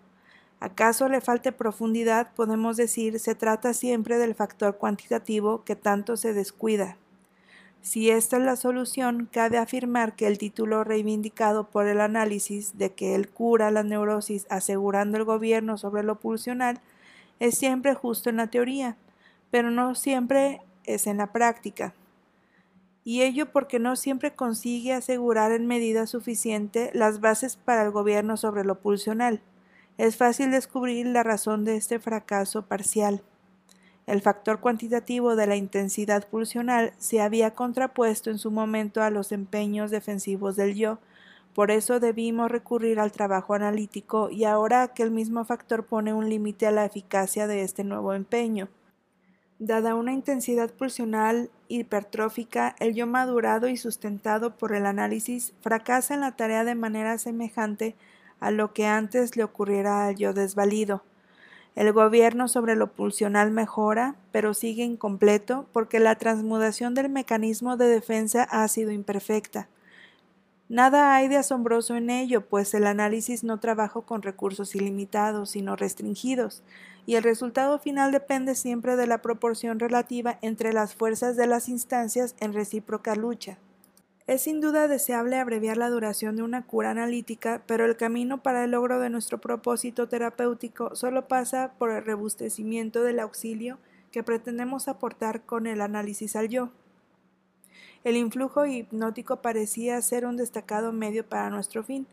[0.59, 2.31] ¿Acaso le falte profundidad?
[2.35, 6.97] Podemos decir, se trata siempre del factor cuantitativo que tanto se descuida.
[7.81, 12.93] Si esta es la solución, cabe afirmar que el título reivindicado por el análisis de
[12.93, 16.79] que él cura la neurosis asegurando el gobierno sobre lo pulsional
[17.39, 18.97] es siempre justo en la teoría,
[19.51, 21.93] pero no siempre es en la práctica
[23.05, 28.35] y ello porque no siempre consigue asegurar en medida suficiente las bases para el gobierno
[28.35, 29.41] sobre lo pulsional.
[29.97, 33.21] Es fácil descubrir la razón de este fracaso parcial.
[34.07, 39.31] El factor cuantitativo de la intensidad pulsional se había contrapuesto en su momento a los
[39.31, 40.99] empeños defensivos del yo,
[41.55, 46.67] por eso debimos recurrir al trabajo analítico y ahora aquel mismo factor pone un límite
[46.67, 48.67] a la eficacia de este nuevo empeño.
[49.59, 56.19] Dada una intensidad pulsional hipertrófica, el yo madurado y sustentado por el análisis fracasa en
[56.19, 57.95] la tarea de manera semejante
[58.41, 61.03] a lo que antes le ocurriera al yo desvalido.
[61.75, 67.87] El gobierno sobre lo pulsional mejora, pero sigue incompleto porque la transmudación del mecanismo de
[67.87, 69.69] defensa ha sido imperfecta.
[70.67, 75.75] Nada hay de asombroso en ello, pues el análisis no trabaja con recursos ilimitados, sino
[75.75, 76.61] restringidos,
[77.05, 81.69] y el resultado final depende siempre de la proporción relativa entre las fuerzas de las
[81.69, 83.57] instancias en recíproca lucha.
[84.27, 88.63] Es sin duda deseable abreviar la duración de una cura analítica, pero el camino para
[88.63, 93.77] el logro de nuestro propósito terapéutico solo pasa por el rebustecimiento del auxilio
[94.11, 96.69] que pretendemos aportar con el análisis al yo.
[98.03, 102.07] El influjo hipnótico parecía ser un destacado medio para nuestro fin.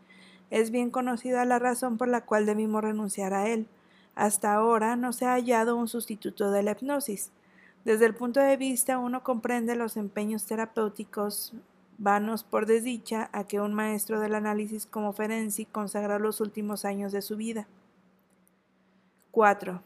[0.50, 3.66] Es bien conocida la razón por la cual debimos renunciar a él.
[4.14, 7.30] Hasta ahora no se ha hallado un sustituto de la hipnosis.
[7.84, 11.52] Desde el punto de vista uno comprende los empeños terapéuticos
[11.98, 17.12] vanos por desdicha a que un maestro del análisis como Ferenczi consagra los últimos años
[17.12, 17.66] de su vida.
[19.30, 19.82] 4.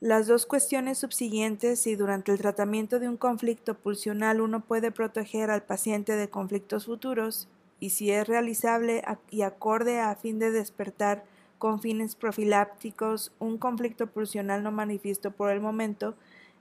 [0.00, 5.50] Las dos cuestiones subsiguientes, si durante el tratamiento de un conflicto pulsional uno puede proteger
[5.50, 7.48] al paciente de conflictos futuros,
[7.80, 11.24] y si es realizable y acorde a fin de despertar
[11.60, 16.14] con fines profilácticos un conflicto pulsional no manifiesto por el momento,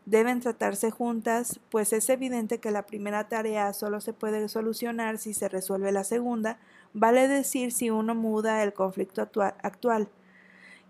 [0.06, 5.34] deben tratarse juntas, pues es evidente que la primera tarea solo se puede solucionar si
[5.34, 6.60] se resuelve la segunda,
[6.94, 10.10] vale decir si uno muda el conflicto actual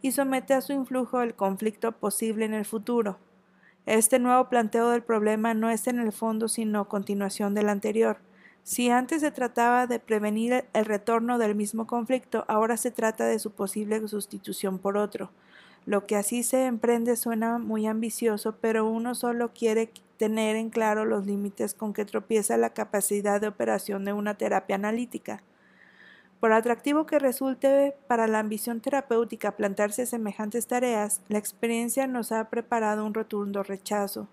[0.02, 3.20] y somete a su influjo el conflicto posible en el futuro.
[3.86, 8.18] Este nuevo planteo del problema no es en el fondo sino continuación del anterior.
[8.64, 13.40] Si antes se trataba de prevenir el retorno del mismo conflicto, ahora se trata de
[13.40, 15.32] su posible sustitución por otro.
[15.86, 21.06] Lo que así se emprende suena muy ambicioso, pero uno solo quiere tener en claro
[21.06, 25.42] los límites con que tropieza la capacidad de operación de una terapia analítica.
[26.40, 32.50] Por atractivo que resulte para la ambición terapéutica plantarse semejantes tareas, la experiencia nos ha
[32.50, 34.30] preparado un rotundo rechazo.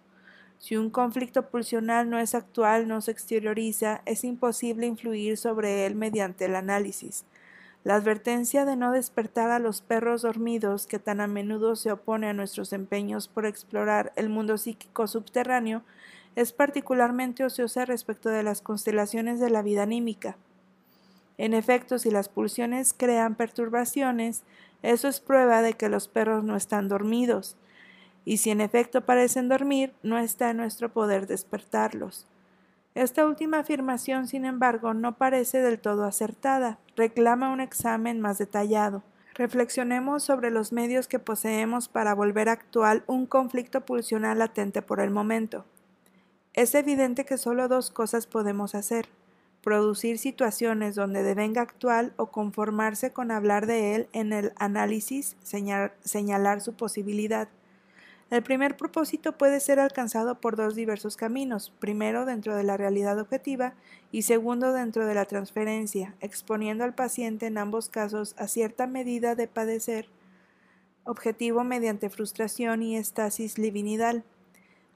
[0.59, 5.95] Si un conflicto pulsional no es actual, no se exterioriza, es imposible influir sobre él
[5.95, 7.25] mediante el análisis.
[7.85, 12.29] La advertencia de no despertar a los perros dormidos que tan a menudo se opone
[12.29, 15.83] a nuestros empeños por explorar el mundo psíquico subterráneo
[16.35, 20.37] es particularmente ociosa respecto de las constelaciones de la vida anímica.
[21.39, 24.43] En efecto, si las pulsiones crean perturbaciones,
[24.83, 27.57] eso es prueba de que los perros no están dormidos,
[28.27, 32.27] y si en efecto parecen dormir, no está en nuestro poder despertarlos.
[32.95, 39.03] Esta última afirmación, sin embargo, no parece del todo acertada, reclama un examen más detallado.
[39.35, 45.11] Reflexionemos sobre los medios que poseemos para volver actual un conflicto pulsional latente por el
[45.11, 45.65] momento.
[46.53, 49.09] Es evidente que solo dos cosas podemos hacer
[49.63, 56.61] producir situaciones donde devenga actual o conformarse con hablar de él en el análisis, señalar
[56.61, 57.49] su posibilidad.
[58.29, 63.21] El primer propósito puede ser alcanzado por dos diversos caminos, primero dentro de la realidad
[63.21, 63.75] objetiva
[64.11, 69.37] y segundo dentro de la transferencia, exponiendo al paciente en ambos casos a cierta medida
[69.37, 70.09] de padecer
[71.05, 74.25] objetivo mediante frustración y estasis livinidal.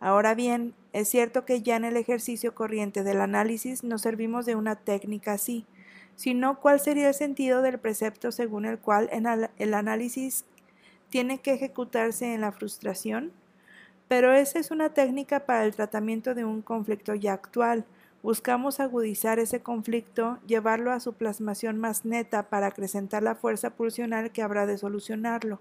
[0.00, 4.56] Ahora bien, es cierto que ya en el ejercicio corriente del análisis nos servimos de
[4.56, 5.66] una técnica así,
[6.16, 9.08] sino cuál sería el sentido del precepto según el cual
[9.56, 10.44] el análisis
[11.10, 13.32] tiene que ejecutarse en la frustración.
[14.08, 17.84] Pero esa es una técnica para el tratamiento de un conflicto ya actual.
[18.22, 24.30] Buscamos agudizar ese conflicto, llevarlo a su plasmación más neta para acrecentar la fuerza pulsional
[24.30, 25.60] que habrá de solucionarlo.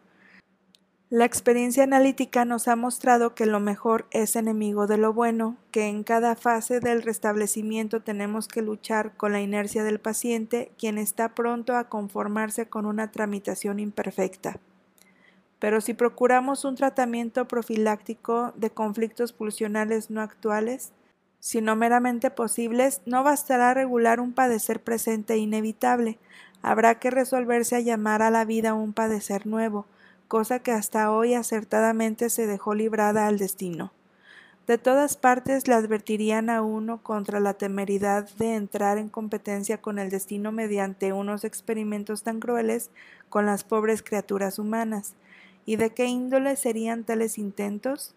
[1.12, 5.88] La experiencia analítica nos ha mostrado que lo mejor es enemigo de lo bueno, que
[5.88, 11.34] en cada fase del restablecimiento tenemos que luchar con la inercia del paciente, quien está
[11.34, 14.60] pronto a conformarse con una tramitación imperfecta.
[15.60, 20.94] Pero si procuramos un tratamiento profiláctico de conflictos pulsionales no actuales,
[21.40, 26.18] sino meramente posibles, no bastará regular un padecer presente e inevitable,
[26.62, 29.86] habrá que resolverse a llamar a la vida un padecer nuevo,
[30.28, 33.92] cosa que hasta hoy acertadamente se dejó librada al destino.
[34.68, 39.98] De todas partes le advertirían a uno contra la temeridad de entrar en competencia con
[39.98, 42.92] el destino mediante unos experimentos tan crueles
[43.30, 45.16] con las pobres criaturas humanas.
[45.66, 48.16] ¿Y de qué índole serían tales intentos?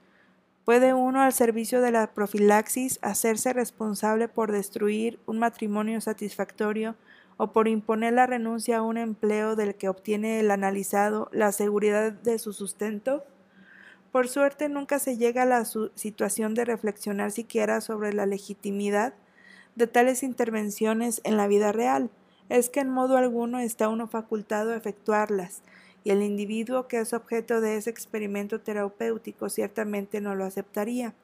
[0.64, 6.94] ¿Puede uno al servicio de la profilaxis hacerse responsable por destruir un matrimonio satisfactorio
[7.36, 12.12] o por imponer la renuncia a un empleo del que obtiene el analizado la seguridad
[12.12, 13.24] de su sustento?
[14.12, 19.14] Por suerte nunca se llega a la situación de reflexionar siquiera sobre la legitimidad
[19.74, 22.10] de tales intervenciones en la vida real.
[22.50, 25.62] Es que en modo alguno está uno facultado a efectuarlas,
[26.04, 31.14] y el individuo que es objeto de ese experimento terapéutico ciertamente no lo aceptaría.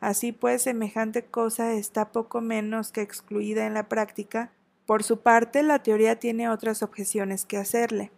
[0.00, 4.52] Así pues, semejante cosa está poco menos que excluida en la práctica,
[4.88, 8.10] por su parte, la teoría tiene otras objeciones que hacerle.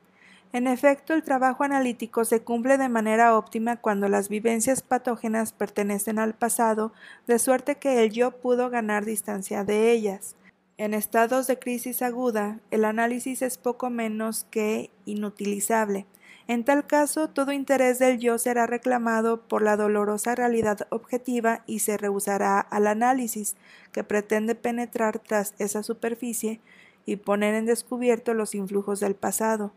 [0.52, 6.20] En efecto, el trabajo analítico se cumple de manera óptima cuando las vivencias patógenas pertenecen
[6.20, 6.92] al pasado,
[7.26, 10.36] de suerte que el yo pudo ganar distancia de ellas.
[10.80, 16.06] En estados de crisis aguda, el análisis es poco menos que inutilizable,
[16.48, 21.80] en tal caso, todo interés del yo será reclamado por la dolorosa realidad objetiva y
[21.80, 23.56] se rehusará al análisis,
[23.92, 26.62] que pretende penetrar tras esa superficie
[27.04, 29.74] y poner en descubierto los influjos del pasado.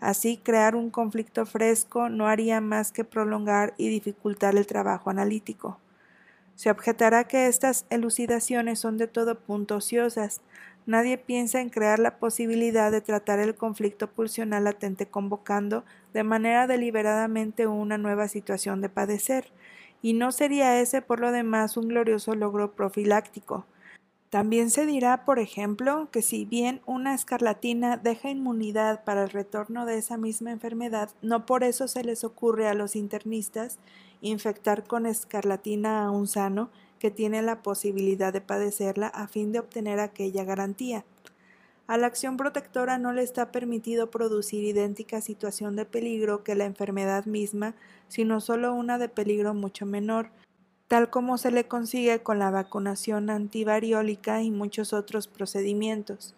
[0.00, 5.78] Así, crear un conflicto fresco no haría más que prolongar y dificultar el trabajo analítico.
[6.56, 10.40] Se objetará que estas elucidaciones son de todo punto ociosas.
[10.86, 15.84] Nadie piensa en crear la posibilidad de tratar el conflicto pulsional latente convocando
[16.14, 19.52] de manera deliberadamente una nueva situación de padecer,
[20.00, 23.66] y no sería ese por lo demás un glorioso logro profiláctico.
[24.30, 29.84] También se dirá, por ejemplo, que si bien una escarlatina deja inmunidad para el retorno
[29.84, 33.78] de esa misma enfermedad, no por eso se les ocurre a los internistas
[34.20, 39.58] infectar con escarlatina a un sano que tiene la posibilidad de padecerla a fin de
[39.58, 41.04] obtener aquella garantía.
[41.86, 46.64] A la acción protectora no le está permitido producir idéntica situación de peligro que la
[46.64, 47.74] enfermedad misma,
[48.08, 50.30] sino solo una de peligro mucho menor,
[50.88, 56.34] tal como se le consigue con la vacunación antivariólica y muchos otros procedimientos.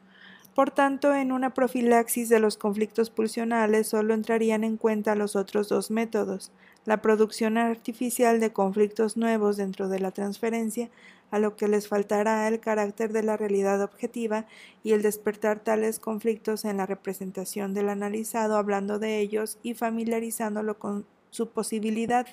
[0.55, 5.69] Por tanto, en una profilaxis de los conflictos pulsionales solo entrarían en cuenta los otros
[5.69, 6.51] dos métodos,
[6.89, 10.89] la producción artificial de conflictos nuevos dentro de la transferencia,
[11.31, 14.47] a lo que les faltará el carácter de la realidad objetiva
[14.83, 20.79] y el despertar tales conflictos en la representación del analizado hablando de ellos y familiarizándolo
[20.79, 22.27] con su posibilidad.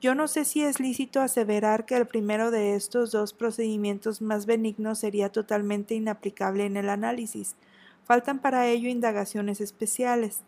[0.00, 4.46] Yo no sé si es lícito aseverar que el primero de estos dos procedimientos más
[4.46, 7.56] benignos sería totalmente inaplicable en el análisis.
[8.04, 10.44] Faltan para ello indagaciones especiales.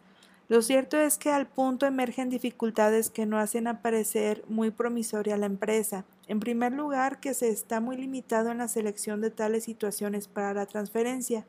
[0.49, 5.45] Lo cierto es que al punto emergen dificultades que no hacen aparecer muy promisoria la
[5.45, 6.07] empresa.
[6.27, 10.55] En primer lugar, que se está muy limitado en la selección de tales situaciones para
[10.55, 11.45] la transferencia.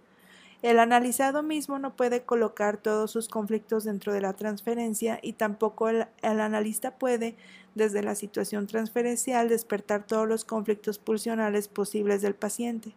[0.61, 5.87] El analizado mismo no puede colocar todos sus conflictos dentro de la transferencia y tampoco
[5.87, 7.37] el, analista puede,
[7.75, 12.93] desde la situación transferencial, despertar todos los conflictos pulsionales posibles del paciente.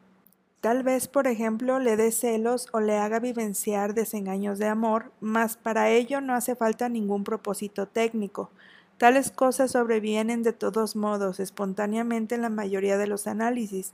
[0.62, 5.58] Tal vez, por ejemplo, le dé celos o le haga vivenciar desengaños de amor, mas
[5.58, 8.50] para ello no hace falta ningún propósito técnico.
[8.96, 13.92] Tales cosas sobrevienen de todos modos, espontáneamente en la mayoría de los análisis,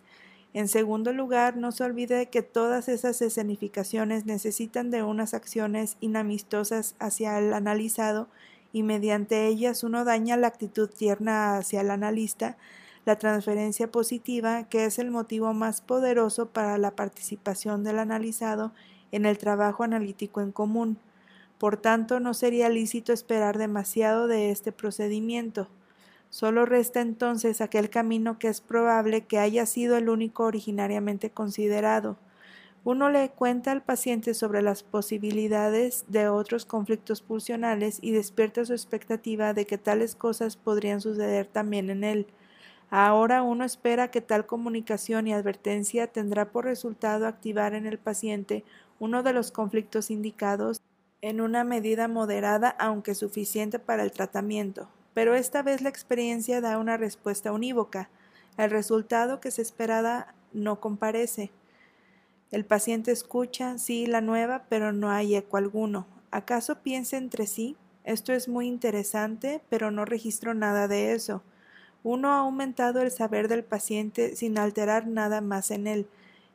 [0.54, 6.94] en segundo lugar, no se olvide que todas esas escenificaciones necesitan de unas acciones inamistosas
[6.98, 8.28] hacia el analizado
[8.72, 12.56] y mediante ellas uno daña la actitud tierna hacia el analista,
[13.09, 18.72] la transferencia positiva, que es el motivo más poderoso para la participación del analizado
[19.12, 20.98] en el trabajo analítico en común.
[21.56, 25.68] Por tanto, no sería lícito esperar demasiado de este procedimiento.
[26.28, 32.18] Solo resta entonces aquel camino que es probable que haya sido el único originariamente considerado.
[32.84, 38.74] Uno le cuenta al paciente sobre las posibilidades de otros conflictos pulsionales y despierta su
[38.74, 42.26] expectativa de que tales cosas podrían suceder también en él.
[42.91, 48.64] Ahora uno espera que tal comunicación y advertencia tendrá por resultado activar en el paciente
[48.99, 50.80] uno de los conflictos indicados
[51.20, 56.78] en una medida moderada aunque suficiente para el tratamiento pero esta vez la experiencia da
[56.78, 58.09] una respuesta unívoca.
[58.57, 61.51] El resultado que se esperaba no comparece.
[62.53, 66.07] El paciente escucha, sí, la nueva, pero no hay eco alguno.
[66.30, 67.76] ¿Acaso piensa entre sí?
[68.05, 71.43] Esto es muy interesante, pero no registro nada de eso.
[72.03, 76.07] Uno ha aumentado el saber del paciente sin alterar nada más en él.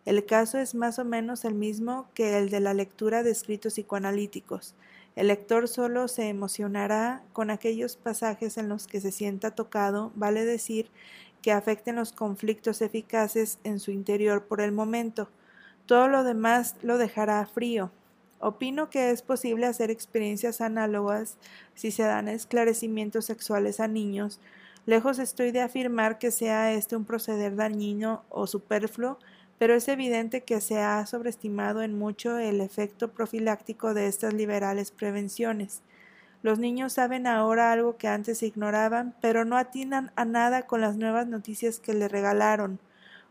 [0.05, 3.73] El caso es más o menos el mismo que el de la lectura de escritos
[3.73, 4.75] psicoanalíticos.
[5.15, 10.43] El lector solo se emocionará con aquellos pasajes en los que se sienta tocado, vale
[10.43, 10.89] decir,
[11.41, 15.29] que afecten los conflictos eficaces en su interior por el momento.
[15.85, 17.91] Todo lo demás lo dejará frío.
[18.39, 21.37] Opino que es posible hacer experiencias análogas
[21.75, 24.39] si se dan esclarecimientos sexuales a niños.
[24.85, 29.17] Lejos estoy de afirmar que sea este un proceder dañino o superfluo,
[29.57, 34.91] pero es evidente que se ha sobreestimado en mucho el efecto profiláctico de estas liberales
[34.91, 35.81] prevenciones.
[36.41, 40.97] Los niños saben ahora algo que antes ignoraban, pero no atinan a nada con las
[40.97, 42.79] nuevas noticias que le regalaron.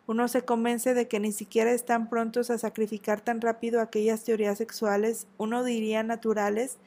[0.07, 4.57] Uno se convence de que ni siquiera están prontos a sacrificar tan rápido aquellas teorías
[4.57, 6.79] sexuales, uno diría naturales,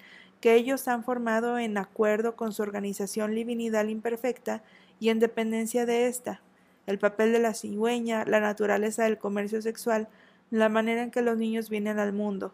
[0.45, 4.61] que ellos han formado en acuerdo con su organización divinidad imperfecta
[4.99, 6.39] y en dependencia de ésta
[6.85, 10.07] el papel de la cigüeña, la naturaleza del comercio sexual,
[10.51, 12.53] la manera en que los niños vienen al mundo.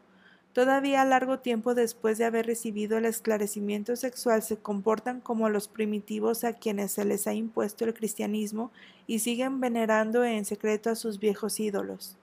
[0.53, 6.45] Todavía largo tiempo después de haber recibido el esclarecimiento sexual se comportan como los primitivos
[6.45, 8.71] a quienes se les ha impuesto el cristianismo
[9.05, 12.15] y siguen venerando en secreto a sus viejos ídolos.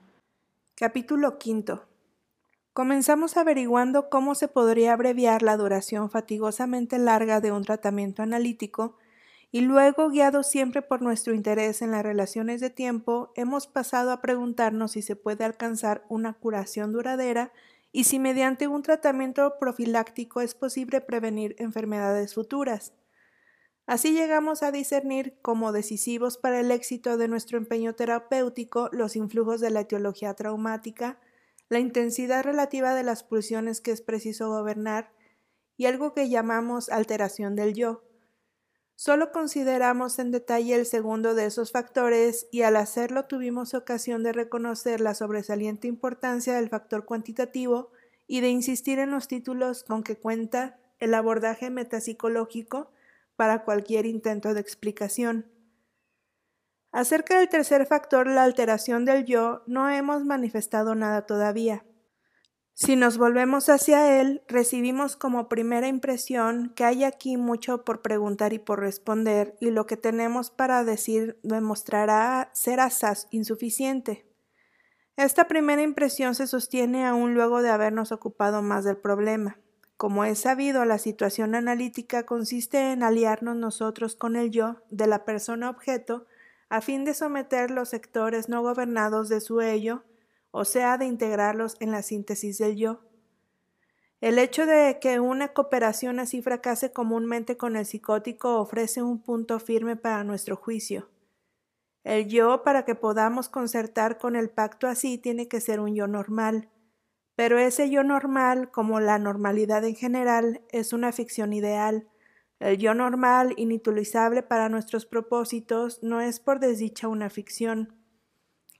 [0.76, 1.78] Capítulo V.
[2.78, 8.96] Comenzamos averiguando cómo se podría abreviar la duración fatigosamente larga de un tratamiento analítico
[9.50, 14.20] y luego, guiados siempre por nuestro interés en las relaciones de tiempo, hemos pasado a
[14.20, 17.52] preguntarnos si se puede alcanzar una curación duradera
[17.90, 22.92] y si mediante un tratamiento profiláctico es posible prevenir enfermedades futuras.
[23.88, 29.60] Así llegamos a discernir como decisivos para el éxito de nuestro empeño terapéutico los influjos
[29.60, 31.18] de la etiología traumática,
[31.68, 35.12] la intensidad relativa de las pulsiones que es preciso gobernar
[35.76, 38.04] y algo que llamamos alteración del yo.
[38.96, 44.32] Solo consideramos en detalle el segundo de esos factores y al hacerlo tuvimos ocasión de
[44.32, 47.92] reconocer la sobresaliente importancia del factor cuantitativo
[48.26, 52.90] y de insistir en los títulos con que cuenta el abordaje metapsicológico
[53.36, 55.46] para cualquier intento de explicación.
[56.91, 61.84] Acerca del tercer factor, la alteración del yo, no hemos manifestado nada todavía.
[62.72, 68.53] Si nos volvemos hacia él, recibimos como primera impresión que hay aquí mucho por preguntar
[68.53, 74.26] y por responder, y lo que tenemos para decir demostrará ser asaz insuficiente.
[75.16, 79.59] Esta primera impresión se sostiene aún luego de habernos ocupado más del problema.
[79.97, 85.24] Como es sabido, la situación analítica consiste en aliarnos nosotros con el yo de la
[85.24, 86.26] persona objeto
[86.68, 90.04] a fin de someter los sectores no gobernados de su ello
[90.50, 93.00] o sea, de integrarlos en la síntesis del yo.
[94.20, 99.60] El hecho de que una cooperación así fracase comúnmente con el psicótico ofrece un punto
[99.60, 101.08] firme para nuestro juicio.
[102.02, 106.06] El yo, para que podamos concertar con el pacto así, tiene que ser un yo
[106.06, 106.68] normal.
[107.36, 112.08] Pero ese yo normal, como la normalidad en general, es una ficción ideal.
[112.61, 117.94] El yo normal, inutilizable para nuestros propósitos, no es por desdicha una ficción.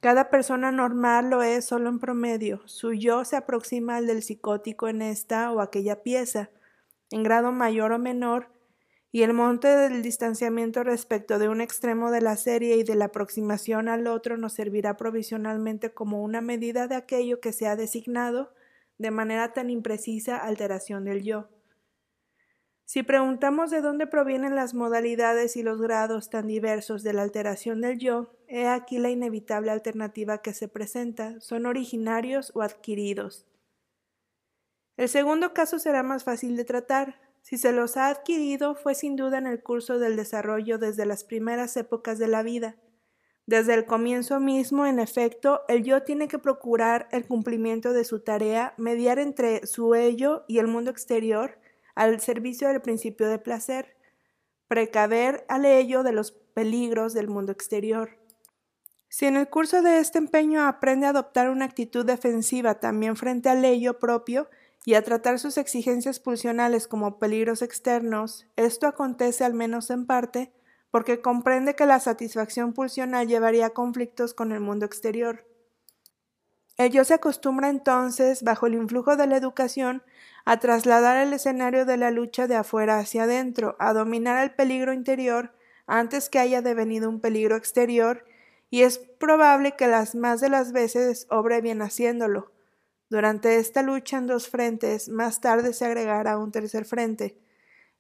[0.01, 2.61] Cada persona normal lo es solo en promedio.
[2.67, 6.51] Su yo se aproxima al del psicótico en esta o aquella pieza,
[7.11, 8.49] en grado mayor o menor,
[9.11, 13.07] y el monte del distanciamiento respecto de un extremo de la serie y de la
[13.07, 18.53] aproximación al otro nos servirá provisionalmente como una medida de aquello que se ha designado
[18.99, 21.49] de manera tan imprecisa alteración del yo.
[22.89, 27.83] Si preguntamos de dónde provienen las modalidades y los grados tan diversos de la alteración
[27.83, 33.47] del yo, he aquí la inevitable alternativa que se presenta, son originarios o adquiridos.
[34.97, 37.21] El segundo caso será más fácil de tratar.
[37.43, 41.25] Si se los ha adquirido fue sin duda en el curso del desarrollo desde las
[41.25, 42.77] primeras épocas de la vida.
[43.45, 48.21] Desde el comienzo mismo, en efecto, el yo tiene que procurar el cumplimiento de su
[48.21, 51.59] tarea, mediar entre su ello y el mundo exterior,
[51.99, 53.97] al servicio del principio de placer,
[54.69, 58.21] precaver al ello de los peligros del mundo exterior.
[59.09, 63.49] Si en el curso de este empeño aprende a adoptar una actitud defensiva también frente
[63.49, 64.49] al ello propio
[64.85, 70.53] y a tratar sus exigencias pulsionales como peligros externos, esto acontece al menos en parte
[70.93, 75.49] porque comprende que la satisfacción pulsional llevaría a conflictos con el mundo exterior.
[76.81, 80.05] Ello se acostumbra entonces, bajo el influjo de la educación,
[80.49, 84.95] a trasladar el escenario de la lucha de afuera hacia adentro, a dominar el peligro
[84.95, 85.53] interior
[85.87, 88.25] antes que haya devenido un peligro exterior,
[88.71, 92.51] y es probable que las más de las veces obre bien haciéndolo.
[93.11, 97.37] Durante esta lucha en dos frentes, más tarde se agregará un tercer frente.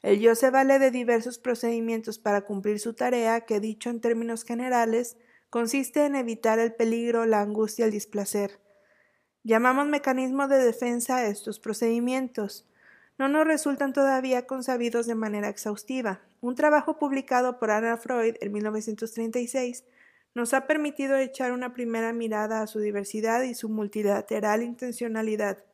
[0.01, 4.44] El yo se vale de diversos procedimientos para cumplir su tarea, que dicho en términos
[4.44, 5.18] generales,
[5.51, 8.59] consiste en evitar el peligro, la angustia, el displacer.
[9.45, 12.66] Llamamos mecanismo de defensa a estos procedimientos.
[13.18, 16.20] No nos resultan todavía consabidos de manera exhaustiva.
[16.41, 19.84] Un trabajo publicado por Anna Freud en 1936
[20.34, 25.64] nos ha permitido echar una primera mirada a su diversidad y su multilateral intencionalidad.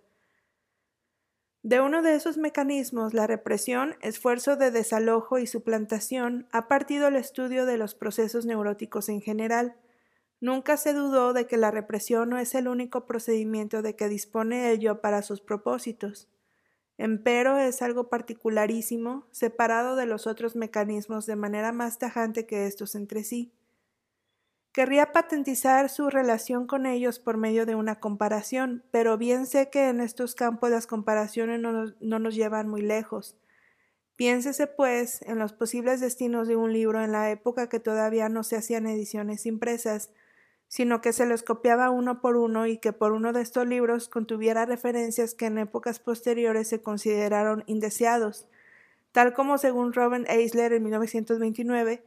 [1.63, 7.17] De uno de esos mecanismos, la represión, esfuerzo de desalojo y suplantación, ha partido el
[7.17, 9.75] estudio de los procesos neuróticos en general,
[10.45, 14.73] Nunca se dudó de que la represión no es el único procedimiento de que dispone
[14.73, 16.29] el yo para sus propósitos.
[16.99, 22.95] Empero es algo particularísimo, separado de los otros mecanismos de manera más tajante que estos
[22.95, 23.55] entre sí.
[24.71, 29.89] Querría patentizar su relación con ellos por medio de una comparación, pero bien sé que
[29.89, 33.39] en estos campos las comparaciones no no nos llevan muy lejos.
[34.17, 38.45] Piénsese, pues, en los posibles destinos de un libro en la época que todavía no
[38.45, 40.11] se hacían ediciones impresas,
[40.75, 44.09] sino que se los copiaba uno por uno y que por uno de estos libros
[44.09, 48.49] contuviera referencias que en épocas posteriores se consideraron indeseados,
[49.13, 52.03] tal como según Robin Eisler en 1929,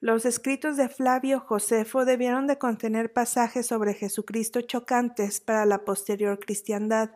[0.00, 6.38] los escritos de Flavio Josefo debieron de contener pasajes sobre Jesucristo chocantes para la posterior
[6.38, 7.10] cristiandad.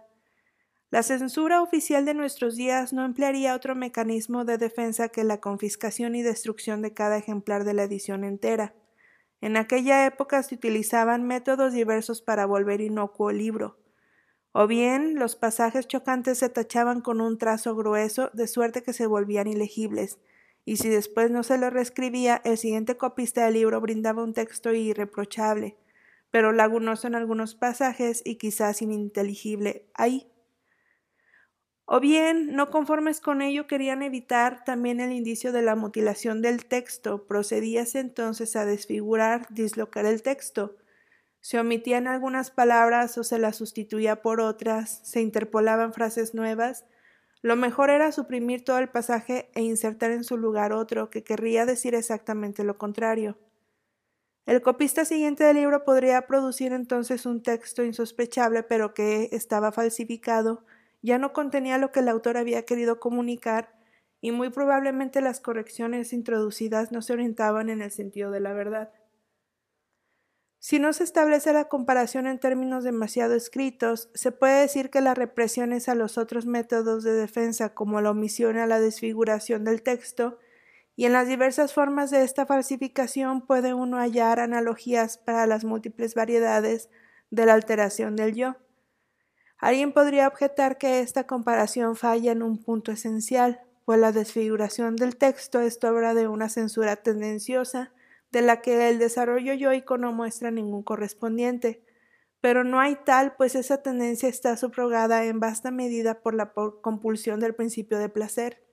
[0.91, 6.15] La censura oficial de nuestros días no emplearía otro mecanismo de defensa que la confiscación
[6.15, 8.75] y destrucción de cada ejemplar de la edición entera.
[9.41, 13.79] En aquella época se utilizaban métodos diversos para volver inocuo libro.
[14.53, 19.07] O bien los pasajes chocantes se tachaban con un trazo grueso de suerte que se
[19.07, 20.19] volvían ilegibles,
[20.65, 24.73] y si después no se lo reescribía, el siguiente copista del libro brindaba un texto
[24.73, 25.77] irreprochable,
[26.31, 30.30] pero lagunoso en algunos pasajes y quizás ininteligible ahí.
[31.93, 36.65] O bien, no conformes con ello, querían evitar también el indicio de la mutilación del
[36.65, 40.77] texto, procedíase entonces a desfigurar, dislocar el texto.
[41.41, 46.85] Se omitían algunas palabras o se las sustituía por otras, se interpolaban frases nuevas.
[47.43, 51.67] Lo mejor era suprimir todo el pasaje e insertar en su lugar otro que querría
[51.67, 53.37] decir exactamente lo contrario.
[54.47, 60.65] El copista siguiente del libro podría producir entonces un texto insospechable pero que estaba falsificado,
[61.03, 63.75] ya no contenía lo que el autor había querido comunicar
[64.21, 68.93] y muy probablemente las correcciones introducidas no se orientaban en el sentido de la verdad.
[70.63, 75.17] Si no se establece la comparación en términos demasiado escritos, se puede decir que las
[75.17, 80.39] represiones a los otros métodos de defensa, como la omisión a la desfiguración del texto,
[80.97, 86.15] y en las diversas formas de esta falsificación puede uno hallar analogías para las múltiples
[86.15, 86.91] variedades
[87.31, 88.57] de la alteración del yo.
[89.61, 95.17] Alguien podría objetar que esta comparación falla en un punto esencial, pues la desfiguración del
[95.17, 97.93] texto es obra de una censura tendenciosa,
[98.33, 101.85] de la que el desarrollo yoico no muestra ningún correspondiente.
[102.41, 107.41] Pero no hay tal, pues esa tendencia está subrogada en vasta medida por la compulsión
[107.41, 108.65] del principio de placer.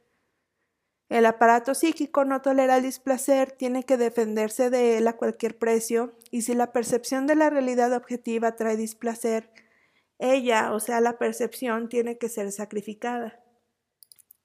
[1.09, 6.13] El aparato psíquico no tolera el displacer, tiene que defenderse de él a cualquier precio,
[6.31, 9.49] y si la percepción de la realidad objetiva trae displacer,
[10.19, 13.39] ella, o sea, la percepción, tiene que ser sacrificada.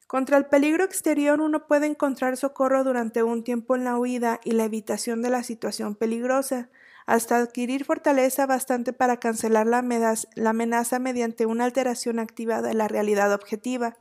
[0.06, 4.52] Contra el peligro exterior uno puede encontrar socorro durante un tiempo en la huida y
[4.52, 6.68] la evitación de la situación peligrosa,
[7.06, 13.32] hasta adquirir fortaleza bastante para cancelar la amenaza, mediante una alteración activa de la realidad
[13.32, 13.96] objetiva.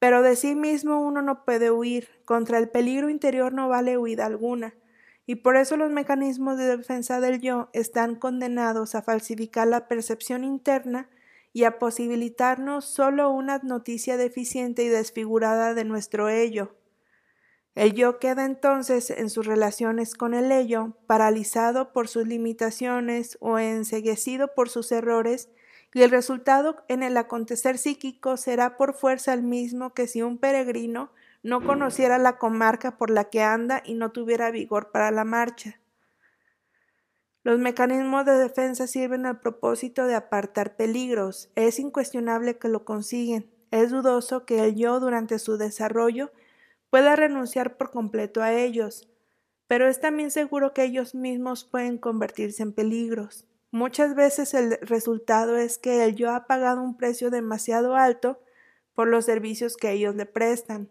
[0.00, 4.26] Pero de sí mismo uno no puede huir, contra el peligro interior no vale huida
[4.26, 4.74] alguna
[5.26, 10.44] y por eso los mecanismos de defensa del yo están condenados a falsificar la percepción
[10.44, 11.08] interna
[11.52, 16.74] y a posibilitarnos solo una noticia deficiente y desfigurada de nuestro ello.
[17.74, 23.58] El yo queda entonces en sus relaciones con el ello, paralizado por sus limitaciones o
[23.58, 25.48] enseguecido por sus errores,
[25.92, 30.38] y el resultado en el acontecer psíquico será por fuerza el mismo que si un
[30.38, 31.10] peregrino
[31.44, 35.78] no conociera la comarca por la que anda y no tuviera vigor para la marcha.
[37.42, 41.50] Los mecanismos de defensa sirven al propósito de apartar peligros.
[41.54, 43.50] Es incuestionable que lo consiguen.
[43.70, 46.32] Es dudoso que el yo durante su desarrollo
[46.88, 49.06] pueda renunciar por completo a ellos,
[49.66, 53.46] pero es también seguro que ellos mismos pueden convertirse en peligros.
[53.70, 58.40] Muchas veces el resultado es que el yo ha pagado un precio demasiado alto
[58.94, 60.88] por los servicios que ellos le prestan.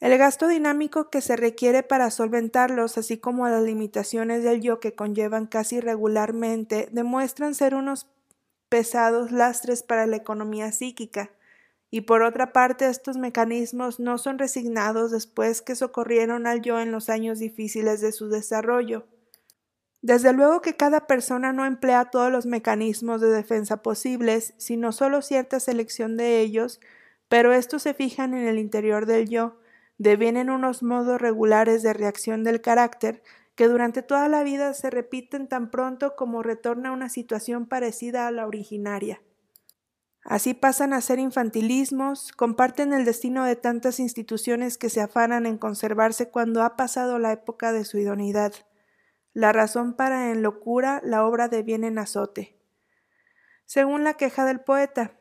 [0.00, 4.94] El gasto dinámico que se requiere para solventarlos, así como las limitaciones del yo que
[4.94, 8.06] conllevan casi regularmente, demuestran ser unos
[8.68, 11.30] pesados lastres para la economía psíquica.
[11.90, 16.92] Y por otra parte, estos mecanismos no son resignados después que socorrieron al yo en
[16.92, 19.06] los años difíciles de su desarrollo.
[20.00, 25.22] Desde luego que cada persona no emplea todos los mecanismos de defensa posibles, sino solo
[25.22, 26.78] cierta selección de ellos,
[27.28, 29.56] pero estos se fijan en el interior del yo,
[29.98, 33.22] devienen unos modos regulares de reacción del carácter
[33.56, 38.30] que durante toda la vida se repiten tan pronto como retorna una situación parecida a
[38.30, 39.20] la originaria.
[40.22, 45.58] Así pasan a ser infantilismos, comparten el destino de tantas instituciones que se afanan en
[45.58, 48.52] conservarse cuando ha pasado la época de su idoneidad.
[49.32, 52.60] La razón para en locura la obra deviene en azote.
[53.64, 55.17] Según la queja del poeta,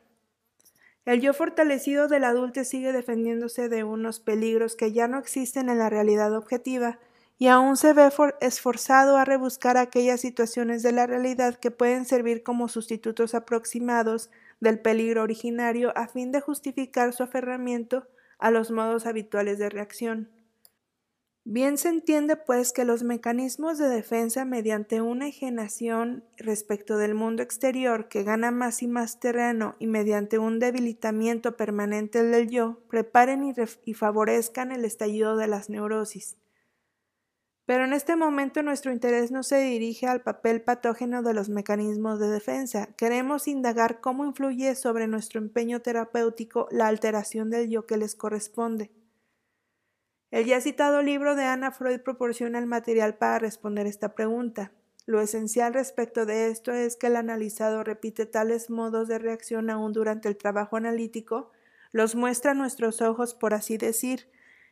[1.08, 5.78] el yo fortalecido del adulto sigue defendiéndose de unos peligros que ya no existen en
[5.78, 7.00] la realidad objetiva
[7.38, 8.10] y aún se ve
[8.42, 14.80] esforzado a rebuscar aquellas situaciones de la realidad que pueden servir como sustitutos aproximados del
[14.80, 18.06] peligro originario a fin de justificar su aferramiento
[18.38, 20.30] a los modos habituales de reacción.
[21.50, 27.42] Bien se entiende, pues, que los mecanismos de defensa mediante una ejenación respecto del mundo
[27.42, 33.46] exterior que gana más y más terreno y mediante un debilitamiento permanente del yo, preparen
[33.46, 33.54] y,
[33.86, 36.36] y favorezcan el estallido de las neurosis.
[37.66, 42.20] Pero en este momento nuestro interés no se dirige al papel patógeno de los mecanismos
[42.20, 42.90] de defensa.
[42.98, 48.92] Queremos indagar cómo influye sobre nuestro empeño terapéutico la alteración del yo que les corresponde.
[50.30, 54.74] El ya citado libro de Anna Freud proporciona el material para responder esta pregunta.
[55.06, 59.94] Lo esencial respecto de esto es que el analizado repite tales modos de reacción aún
[59.94, 61.52] durante el trabajo analítico,
[61.94, 64.30] los muestra a nuestros ojos, por así decir,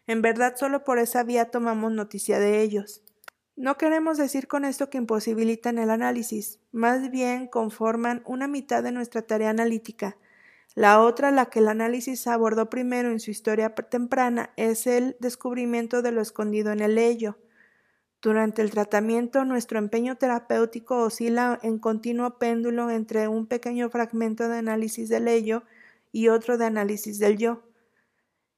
[0.08, 3.02] en verdad solo por esa vía tomamos noticia de ellos.
[3.56, 8.92] No queremos decir con esto que imposibilitan el análisis, más bien conforman una mitad de
[8.92, 10.18] nuestra tarea analítica.
[10.74, 16.02] La otra, la que el análisis abordó primero en su historia temprana, es el descubrimiento
[16.02, 17.38] de lo escondido en el ello.
[18.22, 24.58] Durante el tratamiento, nuestro empeño terapéutico oscila en continuo péndulo entre un pequeño fragmento de
[24.58, 25.64] análisis del ello
[26.12, 27.62] y otro de análisis del yo.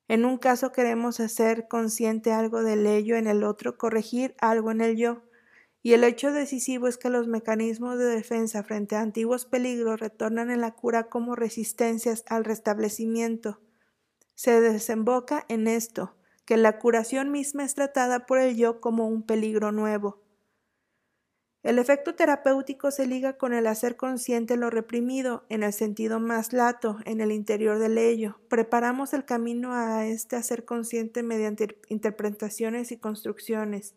[0.08, 4.80] En un caso queremos hacer consciente algo del ello, en el otro corregir algo en
[4.80, 5.22] el yo.
[5.84, 10.50] Y el hecho decisivo es que los mecanismos de defensa frente a antiguos peligros retornan
[10.50, 13.62] en la cura como resistencias al restablecimiento.
[14.36, 16.16] Se desemboca en esto,
[16.46, 20.24] que la curación misma es tratada por el yo como un peligro nuevo.
[21.68, 26.54] El efecto terapéutico se liga con el hacer consciente lo reprimido, en el sentido más
[26.54, 28.40] lato, en el interior del ello.
[28.48, 33.96] Preparamos el camino a este hacer consciente mediante interpretaciones y construcciones,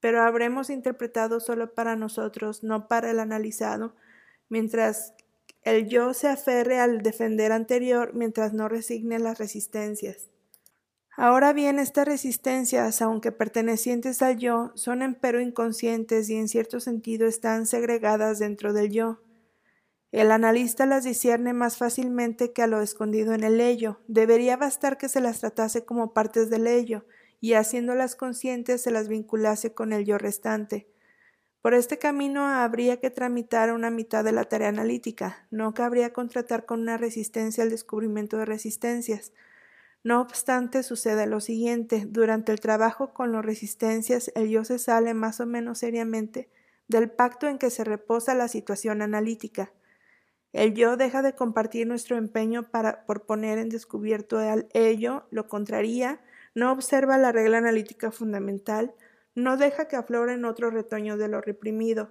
[0.00, 3.94] pero habremos interpretado solo para nosotros, no para el analizado,
[4.48, 5.14] mientras
[5.62, 10.30] el yo se aferre al defender anterior, mientras no resigne las resistencias.
[11.16, 17.26] Ahora bien, estas resistencias, aunque pertenecientes al yo, son empero inconscientes y en cierto sentido
[17.26, 19.20] están segregadas dentro del yo.
[20.12, 24.00] El analista las discierne más fácilmente que a lo escondido en el ello.
[24.08, 27.04] Debería bastar que se las tratase como partes del ello,
[27.40, 30.86] y haciéndolas conscientes se las vinculase con el yo restante.
[31.62, 36.64] Por este camino habría que tramitar una mitad de la tarea analítica, no cabría contratar
[36.64, 39.32] con una resistencia al descubrimiento de resistencias,
[40.02, 42.06] no obstante, sucede lo siguiente.
[42.08, 46.48] Durante el trabajo con las resistencias, el yo se sale más o menos seriamente
[46.88, 49.72] del pacto en que se reposa la situación analítica.
[50.52, 55.46] El yo deja de compartir nuestro empeño para, por poner en descubierto al ello, lo
[55.48, 56.20] contraría,
[56.54, 58.94] no observa la regla analítica fundamental,
[59.34, 62.10] no deja que afloren otros retoños de lo reprimido,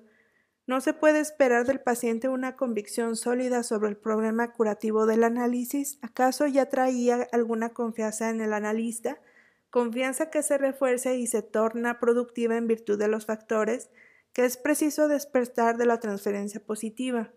[0.69, 5.97] no se puede esperar del paciente una convicción sólida sobre el problema curativo del análisis.
[6.03, 9.17] ¿Acaso ya traía alguna confianza en el analista?
[9.71, 13.89] Confianza que se refuerza y se torna productiva en virtud de los factores
[14.31, 17.31] que es preciso despertar de la transferencia positiva.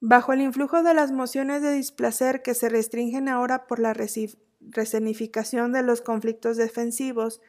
[0.00, 3.92] Bajo el influjo de las mociones de displacer que se restringen ahora por la
[4.60, 7.40] resenificación de los conflictos defensivos,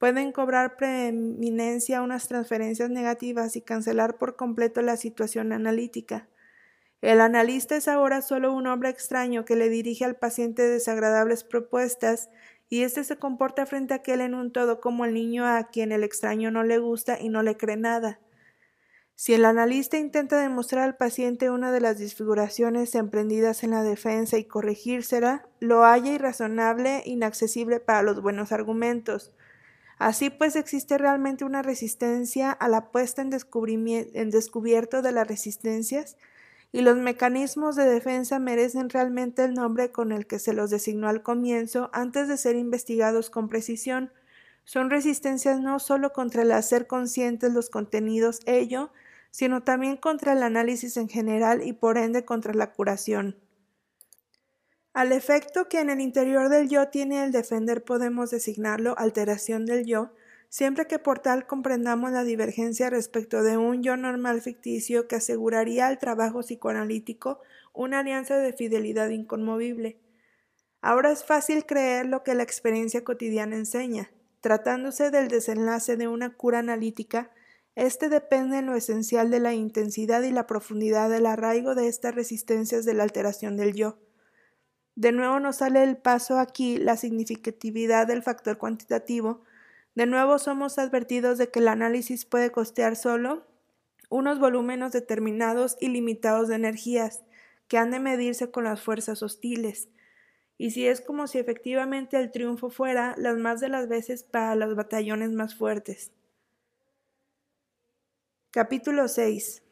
[0.00, 6.26] Pueden cobrar preeminencia unas transferencias negativas y cancelar por completo la situación analítica.
[7.02, 12.30] El analista es ahora solo un hombre extraño que le dirige al paciente desagradables propuestas
[12.70, 15.92] y éste se comporta frente a aquel en un todo como el niño a quien
[15.92, 18.20] el extraño no le gusta y no le cree nada.
[19.22, 24.38] Si el analista intenta demostrar al paciente una de las disfiguraciones emprendidas en la defensa
[24.38, 29.34] y corregírsela, lo halla irrazonable, inaccesible para los buenos argumentos.
[29.98, 36.16] Así pues existe realmente una resistencia a la puesta en, descubierto de las resistencias
[36.72, 41.10] y los mecanismos de defensa merecen realmente el nombre con el que se los designó
[41.10, 44.14] al comienzo antes de ser investigados con precisión.
[44.64, 48.90] Son resistencias no solo contra el hacer conscientes los contenidos ello,
[49.30, 53.36] sino también contra el análisis en general y por ende contra la curación.
[54.92, 59.86] Al efecto que en el interior del yo tiene el defender podemos designarlo alteración del
[59.86, 60.12] yo,
[60.48, 65.86] siempre que por tal comprendamos la divergencia respecto de un yo normal ficticio que aseguraría
[65.86, 67.40] al trabajo psicoanalítico
[67.72, 70.00] una alianza de fidelidad inconmovible.
[70.82, 74.10] Ahora es fácil creer lo que la experiencia cotidiana enseña.
[74.40, 77.30] Tratándose del desenlace de una cura analítica,
[77.80, 82.14] este depende en lo esencial de la intensidad y la profundidad del arraigo de estas
[82.14, 83.98] resistencias de la alteración del yo.
[84.96, 89.44] De nuevo nos sale el paso aquí la significatividad del factor cuantitativo.
[89.94, 93.46] De nuevo somos advertidos de que el análisis puede costear solo
[94.10, 97.22] unos volúmenes determinados y limitados de energías
[97.66, 99.88] que han de medirse con las fuerzas hostiles.
[100.58, 104.54] Y si es como si efectivamente el triunfo fuera las más de las veces para
[104.54, 106.12] los batallones más fuertes.
[108.52, 109.62] Capítulo 6.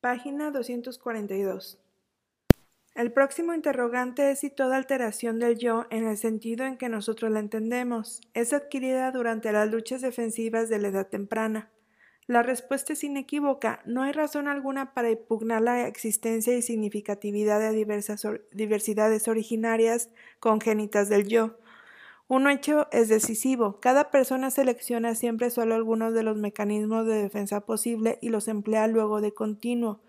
[0.00, 1.78] Página 242.
[2.96, 7.30] El próximo interrogante es si toda alteración del yo, en el sentido en que nosotros
[7.30, 11.70] la entendemos, es adquirida durante las luchas defensivas de la edad temprana.
[12.26, 13.82] La respuesta es inequívoca.
[13.86, 20.10] No hay razón alguna para impugnar la existencia y significatividad de diversas diversidades originarias
[20.40, 21.56] congénitas del yo.
[22.28, 23.78] Un hecho es decisivo.
[23.80, 28.88] Cada persona selecciona siempre solo algunos de los mecanismos de defensa posible y los emplea
[28.88, 30.00] luego de continuo.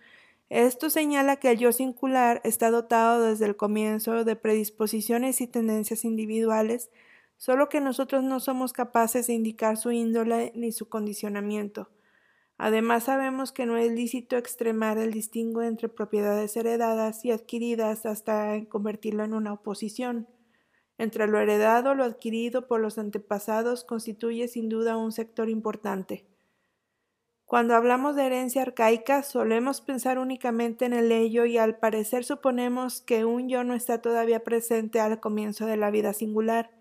[0.50, 6.06] Esto señala que el yo singular está dotado desde el comienzo de predisposiciones y tendencias
[6.06, 6.90] individuales,
[7.38, 11.92] solo que nosotros no somos capaces de indicar su índole ni su condicionamiento.
[12.58, 18.66] Además sabemos que no es lícito extremar el distingo entre propiedades heredadas y adquiridas hasta
[18.70, 20.28] convertirlo en una oposición.
[20.98, 26.26] Entre lo heredado lo adquirido por los antepasados constituye sin duda un sector importante.
[27.46, 33.00] Cuando hablamos de herencia arcaica, solemos pensar únicamente en el ello y al parecer suponemos
[33.00, 36.72] que un yo no está todavía presente al comienzo de la vida singular.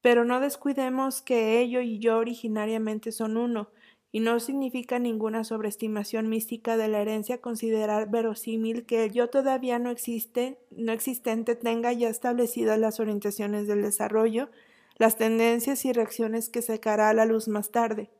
[0.00, 3.70] Pero no descuidemos que ello y yo originariamente son uno,
[4.10, 9.78] y no significa ninguna sobreestimación mística de la herencia considerar verosímil que el yo todavía
[9.78, 14.50] no existe, no existente tenga ya establecidas las orientaciones del desarrollo,
[14.96, 18.10] las tendencias y reacciones que sacará a la luz más tarde.